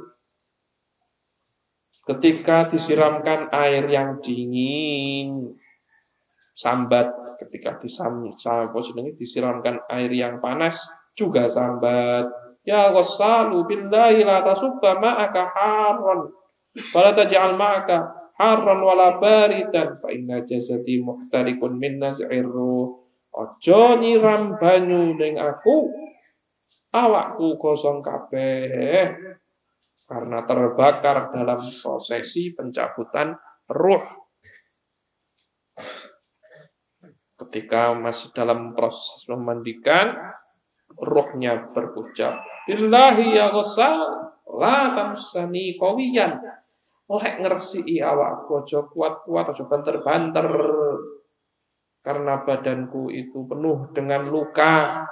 Ketika 2.05 2.69
disiramkan 2.69 3.49
air 3.49 3.89
yang 3.89 4.21
dingin, 4.21 5.57
sambat. 6.53 7.11
Ketika 7.41 7.75
disam, 7.83 8.23
disiramkan 9.19 9.83
air 9.91 10.13
yang 10.15 10.39
panas, 10.39 10.79
juga 11.17 11.51
sambat. 11.51 12.29
Ya 12.63 12.93
wasalu 12.95 13.67
billahi 13.67 14.23
la 14.23 14.47
tasubba 14.47 15.01
ma'aka. 15.01 15.51
Wala 16.73 17.13
taj'al 17.13 17.55
ma'aka 17.61 17.99
harran 18.41 18.81
wala 18.81 19.21
baridan. 19.21 20.01
Fa 20.01 20.09
inna 20.09 20.41
jasadi 20.45 21.01
muhtarikun 21.05 21.77
min 21.77 22.01
naz'ir 22.01 22.49
ruh. 22.49 23.03
Ojo 23.33 23.97
nyiram 24.01 24.57
banyu 24.61 25.17
ning 25.17 25.37
aku. 25.41 25.89
Awakku 26.93 27.57
kosong 27.57 28.05
kabeh 28.05 29.17
karena 30.05 30.45
terbakar 30.45 31.33
dalam 31.33 31.57
prosesi 31.57 32.53
pencabutan 32.53 33.33
ruh. 33.73 34.05
Ketika 37.41 37.97
masih 37.97 38.37
dalam 38.37 38.77
proses 38.77 39.25
memandikan, 39.27 40.15
ruhnya 41.01 41.73
berucap, 41.73 42.45
Billahi 42.69 43.35
ya 43.35 43.51
ghasal, 43.51 43.99
la 44.47 44.95
tamsani 44.95 45.75
kawiyan. 45.81 46.39
Lek 47.11 47.35
ngersi 47.43 47.99
awakku 47.99 48.63
aja 48.63 48.81
kuat-kuat 48.87 49.53
aja 49.53 49.65
banter-banter 49.67 50.49
karena 52.03 52.43
badanku 52.43 53.15
itu 53.15 53.47
penuh 53.47 53.91
dengan 53.95 54.27
luka. 54.27 55.07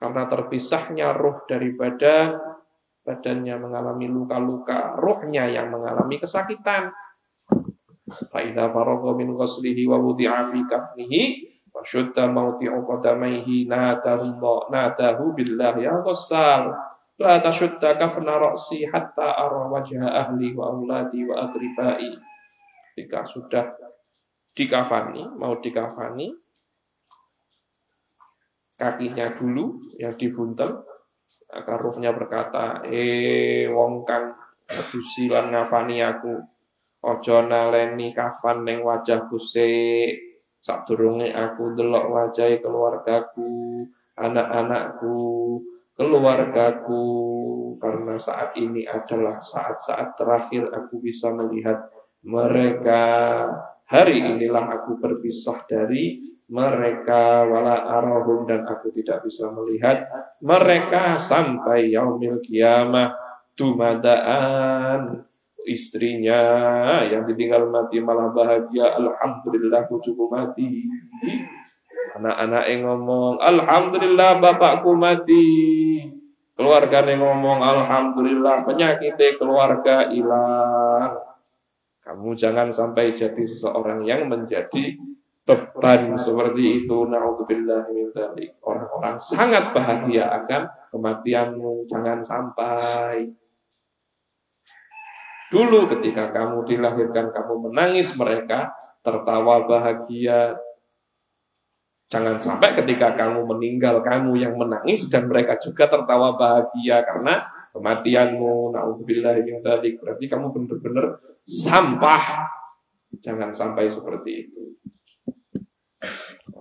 Karena 0.00 0.24
terpisahnya 0.32 1.12
ruh 1.12 1.44
dari 1.44 1.76
badan, 1.76 2.40
badannya 3.04 3.56
mengalami 3.60 4.08
luka-luka, 4.08 4.96
ruhnya 4.96 5.44
yang 5.44 5.68
mengalami 5.68 6.16
kesakitan. 6.16 6.88
Fa'idha 8.32 8.72
faragha 8.72 9.12
min 9.12 9.36
ghaslihi 9.36 9.84
wa 9.86 10.00
wudi'a 10.00 10.48
fi 10.48 10.64
kafnihi 10.64 11.22
wa 11.70 11.82
syudda 11.84 12.26
mawti'u 12.26 12.82
qadamaihi 12.82 13.70
nadahu 13.70 14.40
nadahu 14.72 15.24
billah 15.36 15.78
ya 15.78 15.94
ghassal 16.02 16.74
la 17.20 17.36
tashudda 17.44 18.00
kafna 18.00 18.40
ra'si 18.40 18.88
hatta 18.88 19.36
ara 19.36 19.68
wajha 19.68 20.08
ahli 20.08 20.56
wa 20.56 20.72
auladi 20.72 21.20
wa 21.28 21.44
agribai. 21.44 22.10
Jika 22.96 23.28
sudah 23.28 23.70
dikafani, 24.56 25.28
mau 25.36 25.60
dikafani, 25.60 26.32
kakinya 28.74 29.36
dulu 29.36 29.94
yang 30.00 30.16
dibuntel, 30.16 30.80
agar 31.52 31.76
ruhnya 31.76 32.16
berkata, 32.16 32.82
eh 32.88 33.68
wong 33.68 34.08
kang 34.08 34.40
Sedusi 34.70 35.26
lan 35.26 35.50
ngafani 35.50 35.98
aku. 35.98 36.34
Ojo 37.02 37.36
naleni 37.42 38.14
kafan 38.14 38.62
ning 38.62 38.86
wajahku 38.86 39.34
sik. 39.34 40.30
Sadurunge 40.60 41.32
aku 41.32 41.72
delok 41.74 42.06
wajahi 42.12 42.60
keluargaku, 42.60 43.82
anak-anakku, 44.12 45.56
keluargaku 46.00 47.04
karena 47.76 48.16
saat 48.16 48.56
ini 48.56 48.88
adalah 48.88 49.36
saat-saat 49.36 50.16
terakhir 50.16 50.72
aku 50.72 50.96
bisa 51.04 51.28
melihat 51.28 51.76
mereka. 52.24 53.04
Hari 53.84 54.16
inilah 54.16 54.80
aku 54.80 54.96
berpisah 54.96 55.60
dari 55.68 56.24
mereka. 56.48 57.44
Wala 57.44 57.84
arahum 58.00 58.48
dan 58.48 58.64
aku 58.64 58.88
tidak 58.96 59.28
bisa 59.28 59.52
melihat 59.52 60.08
mereka 60.40 61.20
sampai 61.20 61.92
yaumil 61.92 62.40
kiamah. 62.40 63.12
Tumadaan 63.52 65.20
istrinya 65.68 66.40
yang 67.04 67.28
ditinggal 67.28 67.68
mati 67.68 68.00
malah 68.00 68.32
bahagia. 68.32 68.96
Alhamdulillah 68.96 69.84
cukup 70.00 70.32
mati 70.32 70.88
anak-anak 72.20 72.64
yang 72.68 72.82
ngomong 72.84 73.40
alhamdulillah 73.40 74.36
bapakku 74.38 74.92
mati. 74.92 75.48
Keluarga 76.52 77.00
yang 77.08 77.24
ngomong 77.24 77.64
alhamdulillah 77.64 78.68
penyakit 78.68 79.16
keluarga 79.40 80.12
hilang. 80.12 81.16
Kamu 82.04 82.36
jangan 82.36 82.68
sampai 82.68 83.16
jadi 83.16 83.40
seseorang 83.40 84.04
yang 84.04 84.28
menjadi 84.28 85.00
beban 85.48 86.20
seperti 86.20 86.84
itu. 86.84 87.08
Naudzubillah 87.08 87.88
orang-orang 88.60 89.16
sangat 89.16 89.72
bahagia 89.72 90.28
akan 90.44 90.68
kematianmu. 90.92 91.88
Jangan 91.88 92.20
sampai. 92.20 93.32
Dulu 95.48 95.88
ketika 95.96 96.28
kamu 96.30 96.68
dilahirkan 96.68 97.32
kamu 97.32 97.72
menangis 97.72 98.12
mereka 98.14 98.70
tertawa 99.00 99.64
bahagia 99.64 100.60
jangan 102.10 102.36
sampai 102.42 102.74
ketika 102.74 103.14
kamu 103.14 103.46
meninggal 103.46 104.02
kamu 104.02 104.42
yang 104.42 104.58
menangis 104.58 105.06
dan 105.06 105.30
mereka 105.30 105.54
juga 105.62 105.86
tertawa 105.86 106.34
bahagia 106.34 107.06
karena 107.06 107.46
kematianmu 107.70 108.74
naudzubillah 108.74 109.38
min 109.46 109.62
berarti 109.62 110.24
kamu 110.26 110.50
benar-benar 110.50 111.22
sampah 111.46 112.50
jangan 113.22 113.54
sampai 113.54 113.86
seperti 113.86 114.30
itu 114.50 114.70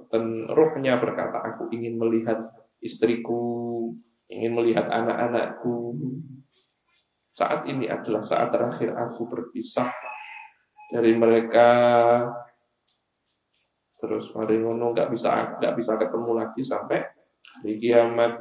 dan 0.09 0.49
rohnya 0.49 0.97
berkata, 0.97 1.37
aku 1.37 1.69
ingin 1.69 2.01
melihat 2.01 2.49
istriku, 2.81 3.93
ingin 4.25 4.57
melihat 4.57 4.89
anak-anakku. 4.89 6.01
Saat 7.37 7.69
ini 7.69 7.85
adalah 7.87 8.25
saat 8.25 8.49
terakhir 8.49 8.97
aku 8.97 9.29
berpisah 9.29 9.93
dari 10.89 11.13
mereka. 11.13 11.69
Terus 13.99 14.31
hari 14.31 14.63
ngono 14.63 14.95
nggak 14.95 15.11
bisa 15.11 15.59
nggak 15.59 15.75
bisa 15.75 15.99
ketemu 15.99 16.31
lagi 16.39 16.61
sampai 16.63 16.99
di 17.61 17.75
kiamat. 17.75 18.39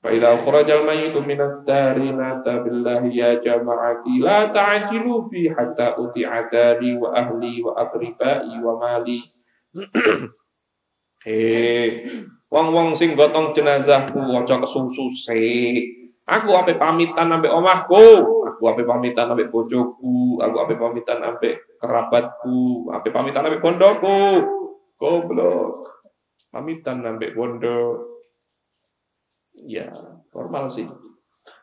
Fa'idha 0.00 0.32
khurajal 0.40 0.88
mayyitu 0.88 1.20
minat 1.20 1.60
dari 1.68 2.08
nata 2.08 2.64
billahi 2.64 3.12
ya 3.12 3.36
jama'ati 3.36 4.16
la 4.24 4.48
ta'ajilu 4.48 5.28
fi 5.28 5.52
hatta 5.52 6.00
uti'adari 6.00 6.96
wa 6.96 7.12
ahli 7.12 7.60
wa 7.60 7.76
akhribai 7.76 8.56
wa 8.64 8.80
mali 8.80 9.20
Eh, 11.20 12.00
wong-wong 12.48 12.96
sing 12.96 13.12
gotong 13.12 13.52
jenazahku 13.52 14.16
aja 14.40 14.56
kesusu 14.56 15.12
sik. 15.12 16.16
Aku 16.24 16.56
ape 16.56 16.80
pamitan 16.80 17.28
ambek 17.28 17.52
omahku, 17.52 18.24
aku 18.48 18.62
ape 18.72 18.88
pamitan 18.88 19.28
ambek 19.28 19.52
bojoku, 19.52 20.40
aku 20.40 20.56
ape 20.64 20.80
pamitan 20.80 21.20
ambek 21.20 21.76
kerabatku, 21.76 22.88
ape 22.88 23.12
pamitan 23.12 23.44
ambek 23.44 23.60
bondoku. 23.60 24.40
Goblok. 25.00 25.88
Pamitan 26.52 27.00
ambek 27.08 27.32
bondo. 27.32 28.04
Ya, 29.64 29.88
normal 30.36 30.68
sih. 30.68 30.84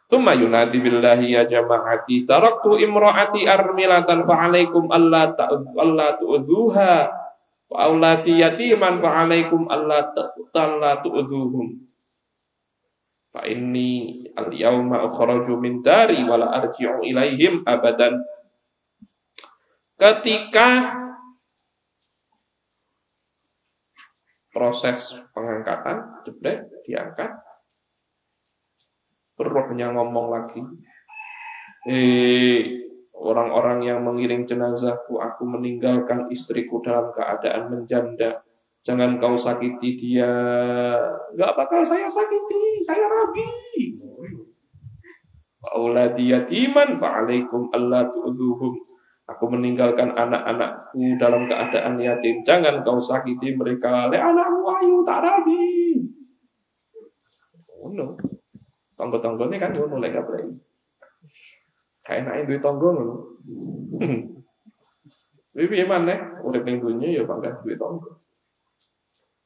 Tuma 0.10 0.34
yunadi 0.34 0.82
billahi 0.82 1.36
ya 1.38 1.44
jama'ati 1.46 2.26
taraktu 2.26 2.80
imra'ati 2.80 3.44
armilatan 3.46 4.24
fa'alaikum 4.24 4.88
alla 4.90 5.36
ta'udhuha 5.36 7.28
Wa 7.68 7.92
aulati 7.92 8.40
yatiman 8.40 9.04
fa 9.04 9.28
alaikum 9.28 9.68
alla 9.68 10.08
talla 10.56 11.04
tu'dhuhum. 11.04 11.84
Fa 13.36 13.44
inni 13.44 14.24
al 14.40 14.56
yauma 14.56 15.04
ukhraju 15.04 15.60
min 15.60 15.84
dari 15.84 16.24
wala 16.24 16.48
arji'u 16.64 17.04
ilaihim 17.04 17.68
abadan. 17.68 18.24
Ketika 20.00 20.96
proses 24.58 25.14
pengangkatan 25.38 26.26
jebret 26.26 26.66
diangkat 26.82 27.30
rohnya 29.38 29.94
ngomong 29.94 30.34
lagi 30.34 30.66
eh 31.86 32.88
orang-orang 33.18 33.82
yang 33.84 34.00
mengiring 34.06 34.46
jenazahku, 34.46 35.18
aku 35.18 35.44
meninggalkan 35.44 36.30
istriku 36.30 36.80
dalam 36.86 37.10
keadaan 37.12 37.74
menjanda. 37.74 38.46
Jangan 38.86 39.20
kau 39.20 39.36
sakiti 39.36 40.00
dia. 40.00 40.32
Gak 41.36 41.54
bakal 41.58 41.84
saya 41.84 42.08
sakiti, 42.08 42.80
saya 42.86 43.04
rabi. 43.04 43.48
Auladi 45.76 46.32
yatiman 46.32 46.96
fa'alaikum 46.96 47.68
Allah 47.76 48.08
tu'uduhum. 48.08 48.80
Aku 49.28 49.52
meninggalkan 49.52 50.16
anak-anakku 50.16 51.20
dalam 51.20 51.52
keadaan 51.52 52.00
yatim. 52.00 52.48
Jangan 52.48 52.80
kau 52.88 52.96
sakiti 52.96 53.60
mereka. 53.60 54.08
Le 54.08 54.16
anakmu 54.16 54.64
ayu 54.72 55.04
tak 55.04 55.20
rabi. 55.20 56.00
Oh 57.68 57.92
no. 57.92 58.16
Tonggo-tonggone 58.96 59.60
kan 59.60 59.76
mulai 59.76 60.16
gak 60.16 60.26
berani. 60.26 60.56
Kayak 62.08 62.24
enake 62.24 62.48
duit 62.48 62.62
tonggo 62.64 62.88
ngono. 62.96 63.16
Tapi 65.52 65.66
piye 65.68 65.84
maneh 65.84 66.40
urip 66.46 66.64
ning 66.64 66.80
dunya 66.80 67.20
ya 67.20 67.24
bangga 67.28 67.60
duit 67.62 67.76
tonggo. 67.76 68.24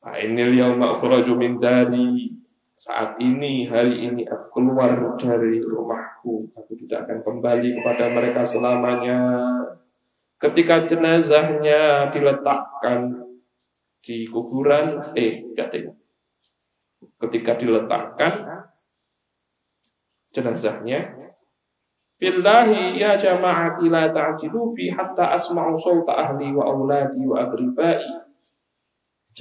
Nah, 0.02 0.18
ini 0.18 0.58
yauma 0.58 0.94
ukhraju 0.94 1.34
min 1.38 1.58
dari 1.62 2.30
saat 2.82 3.22
ini, 3.22 3.70
hari 3.70 4.10
ini 4.10 4.26
aku 4.26 4.58
keluar 4.58 4.98
dari 5.22 5.62
rumahku. 5.62 6.50
Aku 6.58 6.74
tidak 6.82 7.06
akan 7.06 7.22
kembali 7.22 7.78
kepada 7.78 8.10
mereka 8.10 8.42
selamanya. 8.42 9.38
Ketika 10.42 10.90
jenazahnya 10.90 12.10
diletakkan 12.10 13.22
di 14.02 14.26
kuburan, 14.26 14.98
eh, 15.14 15.46
deh. 15.54 15.94
Ketika 17.22 17.62
diletakkan 17.62 18.66
jenazahnya 20.34 21.22
Billahi 22.22 23.02
ya 23.02 23.18
jama'ati 23.18 23.90
la 23.90 24.14
ta'jilu 24.14 24.78
hatta 24.94 25.34
asma'u 25.34 25.74
sawta 25.74 26.14
ahli 26.14 26.54
wa 26.54 26.70
auladi 26.70 27.26
wa. 27.26 27.50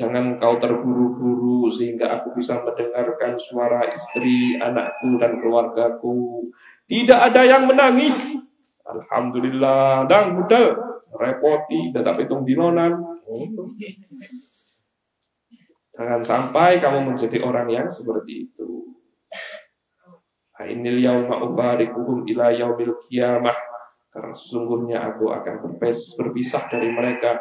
Jangan 0.00 0.40
kau 0.40 0.56
terburu-buru 0.56 1.68
sehingga 1.68 2.08
aku 2.16 2.32
bisa 2.40 2.56
mendengarkan 2.64 3.36
suara 3.36 3.84
istri, 3.92 4.56
anakku 4.56 5.20
dan 5.20 5.36
keluargaku. 5.44 6.48
Tidak 6.88 7.20
ada 7.20 7.44
yang 7.44 7.68
menangis. 7.68 8.32
Alhamdulillah. 8.88 10.08
Dan 10.08 10.40
budal 10.40 10.72
repoti 11.12 11.92
tetap 11.92 12.16
hitung 12.16 12.48
dinonan. 12.48 12.96
Jangan 15.92 16.24
sampai 16.24 16.80
kamu 16.80 17.12
menjadi 17.12 17.44
orang 17.44 17.68
yang 17.68 17.88
seperti 17.92 18.48
itu. 18.48 18.96
Ainil 20.56 20.96
yauma 20.96 21.44
ufarikuhum 21.44 22.24
ila 22.24 22.48
yaumil 22.56 22.96
qiyamah. 23.04 23.56
Karena 24.08 24.32
sesungguhnya 24.32 25.12
aku 25.12 25.28
akan 25.28 25.76
berpisah 26.16 26.66
dari 26.72 26.88
mereka 26.88 27.36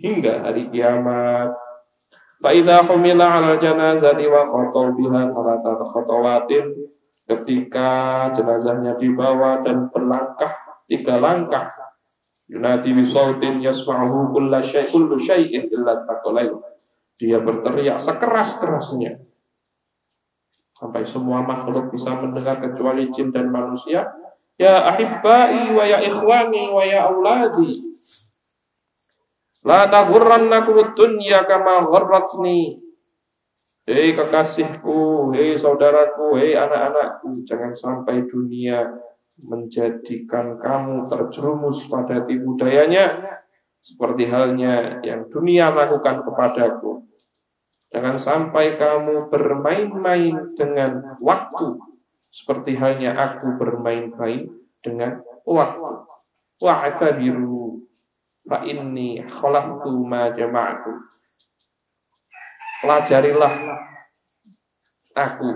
hingga 0.00 0.44
hari 0.44 0.68
kiamat. 0.72 1.52
Fa'idha 2.36 2.84
humila 2.84 3.40
ala 3.40 3.56
janazati 3.56 4.28
wa 4.28 4.44
khotow 4.44 4.92
biha 4.92 5.24
salata 5.32 5.80
khotowatin 5.80 6.68
ketika 7.26 7.90
jenazahnya 8.30 8.94
dibawa 9.00 9.64
dan 9.64 9.88
berlangkah 9.90 10.52
tiga 10.86 11.18
langkah 11.18 11.74
yunati 12.46 12.94
bisautin 12.94 13.58
yasma'uhu 13.58 14.30
kulla 14.30 14.62
syai' 14.62 14.86
kullu 14.86 15.18
syai'in 15.18 15.66
illa 15.66 16.06
taqalain 16.06 16.54
dia 17.18 17.42
berteriak 17.42 17.98
sekeras-kerasnya 17.98 19.26
Sampai 20.76 21.08
semua 21.08 21.40
makhluk 21.40 21.88
bisa 21.88 22.12
mendengar 22.12 22.60
kecuali 22.60 23.08
jin 23.08 23.32
dan 23.32 23.48
manusia. 23.48 24.04
Ya 24.60 24.84
ahibbai 24.84 25.72
wa 25.72 25.84
ya 25.88 26.04
ikhwani 26.04 26.68
wa 26.68 26.84
ya 26.84 27.08
auladi. 27.08 27.95
La 29.66 29.90
taghurrannakum 29.90 30.94
dunya 30.94 31.42
kama 31.42 31.90
gharratni. 31.90 32.78
Hei 33.82 34.14
kekasihku, 34.14 35.34
hei 35.34 35.58
saudaraku, 35.58 36.38
hei 36.38 36.54
anak-anakku, 36.54 37.42
jangan 37.42 37.74
sampai 37.74 38.22
dunia 38.30 38.86
menjadikan 39.42 40.54
kamu 40.62 41.10
terjerumus 41.10 41.90
pada 41.90 42.22
tipu 42.22 42.54
dayanya 42.54 43.42
seperti 43.82 44.30
halnya 44.30 45.02
yang 45.02 45.26
dunia 45.26 45.74
lakukan 45.74 46.22
kepadaku. 46.22 47.02
Jangan 47.90 48.14
sampai 48.18 48.78
kamu 48.78 49.30
bermain-main 49.30 50.54
dengan 50.54 51.18
waktu 51.18 51.78
seperti 52.30 52.78
halnya 52.78 53.18
aku 53.18 53.58
bermain-main 53.58 54.46
dengan 54.78 55.22
waktu. 55.42 56.04
Wa'tabiru 56.56 57.85
fa 58.46 58.62
inni 58.62 59.20
khalaqtu 59.26 59.90
ma 60.06 60.30
jama'tu. 60.32 60.94
Pelajarilah 62.80 63.54
aku, 65.12 65.50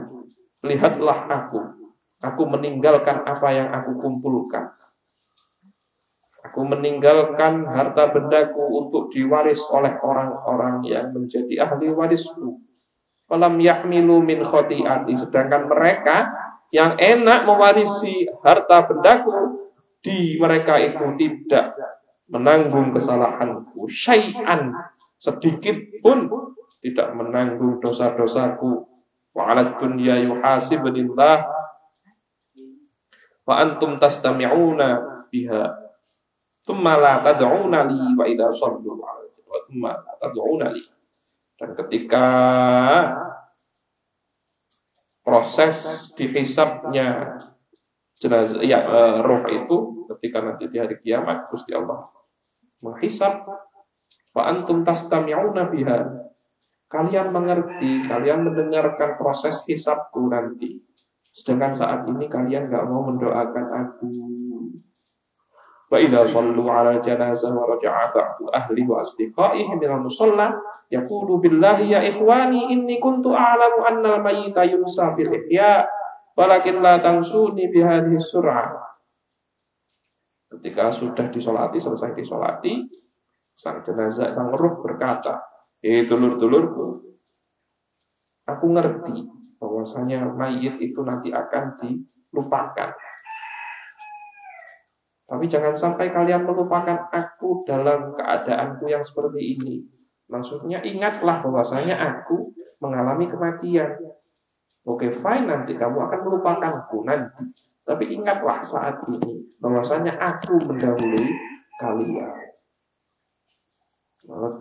lihatlah 0.66 1.18
aku. 1.30 1.60
Aku 2.20 2.42
meninggalkan 2.44 3.24
apa 3.24 3.48
yang 3.54 3.72
aku 3.72 3.96
kumpulkan. 3.96 4.76
Aku 6.50 6.66
meninggalkan 6.66 7.64
harta 7.64 8.10
bendaku 8.12 8.60
untuk 8.84 9.08
diwaris 9.08 9.64
oleh 9.70 9.96
orang-orang 10.02 10.84
yang 10.84 11.14
menjadi 11.14 11.64
ahli 11.64 11.88
warisku. 11.88 12.60
Falam 13.24 13.56
yakmilu 13.62 14.20
min 14.20 14.42
khoti'ati. 14.42 15.14
Sedangkan 15.16 15.70
mereka 15.70 16.28
yang 16.74 16.98
enak 16.98 17.46
mewarisi 17.46 18.26
harta 18.42 18.84
bendaku, 18.84 19.70
di 20.00 20.36
mereka 20.40 20.80
itu 20.80 21.04
tidak 21.16 21.76
menanggung 22.30 22.94
kesalahanku. 22.94 23.90
Syai'an. 23.90 24.72
Sedikit 25.20 25.76
pun 26.00 26.30
tidak 26.80 27.12
menanggung 27.12 27.82
dosa-dosaku. 27.82 28.88
Wa 29.30 29.52
ala 29.52 29.76
dunya 29.78 30.22
yuhasibunillah 30.26 31.44
wa 33.46 33.54
antum 33.58 33.98
tastami'una 33.98 35.26
biha 35.30 35.90
Tumma 36.60 36.94
la 37.02 37.18
tad'una 37.24 37.88
li 37.88 37.98
wa 38.14 38.24
idza 38.28 38.46
sallu 38.52 38.94
wa 38.94 39.58
tumma 39.66 39.90
la 39.90 40.12
tad'una 40.22 40.70
li. 40.70 40.82
Dan 41.58 41.74
ketika 41.74 42.26
proses 45.26 46.08
dihisapnya 46.14 47.36
jenazah 48.20 48.60
ya 48.60 48.84
uh, 48.84 49.18
roh 49.24 49.42
itu 49.48 50.06
ketika 50.14 50.44
nanti 50.44 50.68
di 50.68 50.76
hari 50.76 51.00
kiamat 51.00 51.48
Gusti 51.48 51.72
Allah 51.72 52.06
menghisap 52.80 53.44
wa 54.34 54.42
antum 54.48 54.82
tastami'una 54.82 55.68
biha. 55.68 56.00
Kalian 56.90 57.30
mengerti 57.30 58.02
kalian 58.02 58.50
mendengarkan 58.50 59.14
proses 59.14 59.62
hisabku 59.70 60.26
nanti. 60.26 60.82
Sedangkan 61.30 61.70
saat 61.70 62.02
ini 62.10 62.26
kalian 62.26 62.66
nggak 62.66 62.84
mau 62.90 63.06
mendoakan 63.06 63.66
aku. 63.70 64.10
Wa 65.90 65.98
idza 65.98 66.26
sallu 66.26 66.66
ala 66.66 66.98
janazah 66.98 67.54
wa 67.54 67.66
raja'a 67.66 68.10
ba'du 68.10 68.50
ahli 68.50 68.82
wa 68.86 69.02
asdiqaihi 69.02 69.74
min 69.78 69.90
al-musalla 69.90 70.54
yaqulu 70.90 71.38
billahi 71.38 71.94
ya 71.94 72.02
ikhwani 72.02 72.74
inni 72.74 72.98
kuntu 72.98 73.34
a'lamu 73.34 73.86
anna 73.86 74.18
al-mayyita 74.18 74.66
yumsa 74.66 75.14
ihya 75.14 75.86
walakin 76.34 76.82
la 76.82 76.98
tansuni 76.98 77.70
bihadhihi 77.70 78.18
sur'ah. 78.18 78.89
Ketika 80.50 80.90
sudah 80.90 81.30
disolati, 81.30 81.78
selesai 81.78 82.10
disolati, 82.18 82.82
sang 83.54 83.86
jenazah, 83.86 84.34
sang 84.34 84.50
ruh 84.50 84.82
berkata, 84.82 85.38
Eh 85.80 86.04
dulur-dulurku, 86.04 86.86
aku 88.44 88.66
ngerti 88.68 89.24
bahwasanya 89.56 90.28
mayit 90.34 90.76
itu 90.82 91.00
nanti 91.06 91.32
akan 91.32 91.78
dilupakan. 91.80 92.90
Tapi 95.30 95.44
jangan 95.46 95.72
sampai 95.78 96.10
kalian 96.10 96.42
melupakan 96.42 97.06
aku 97.14 97.62
dalam 97.62 98.10
keadaanku 98.18 98.90
yang 98.90 99.00
seperti 99.06 99.54
ini. 99.54 99.86
Maksudnya 100.26 100.82
ingatlah 100.82 101.38
bahwasanya 101.38 101.94
aku 101.94 102.50
mengalami 102.82 103.30
kematian. 103.30 103.94
Oke, 104.82 105.12
fine 105.14 105.46
nanti 105.46 105.78
kamu 105.78 105.96
akan 106.10 106.20
melupakanku 106.26 107.06
nanti. 107.06 107.69
Tapi 107.90 108.06
ingatlah 108.14 108.62
saat 108.62 109.02
ini 109.10 109.50
bahwasanya 109.58 110.14
aku 110.14 110.62
mendahului 110.62 111.26
kalian. 111.82 112.38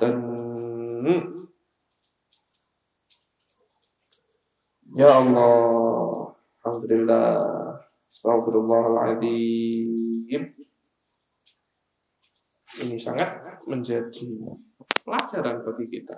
Dan 0.01 0.17
Ya 4.97 5.21
Allah, 5.21 6.33
Alhamdulillah, 6.65 7.37
Astagfirullahaladzim 8.09 10.41
ini 12.81 12.97
sangat 12.97 13.61
menjadi 13.69 14.57
pelajaran 15.05 15.61
bagi 15.61 15.85
kita. 15.93 16.17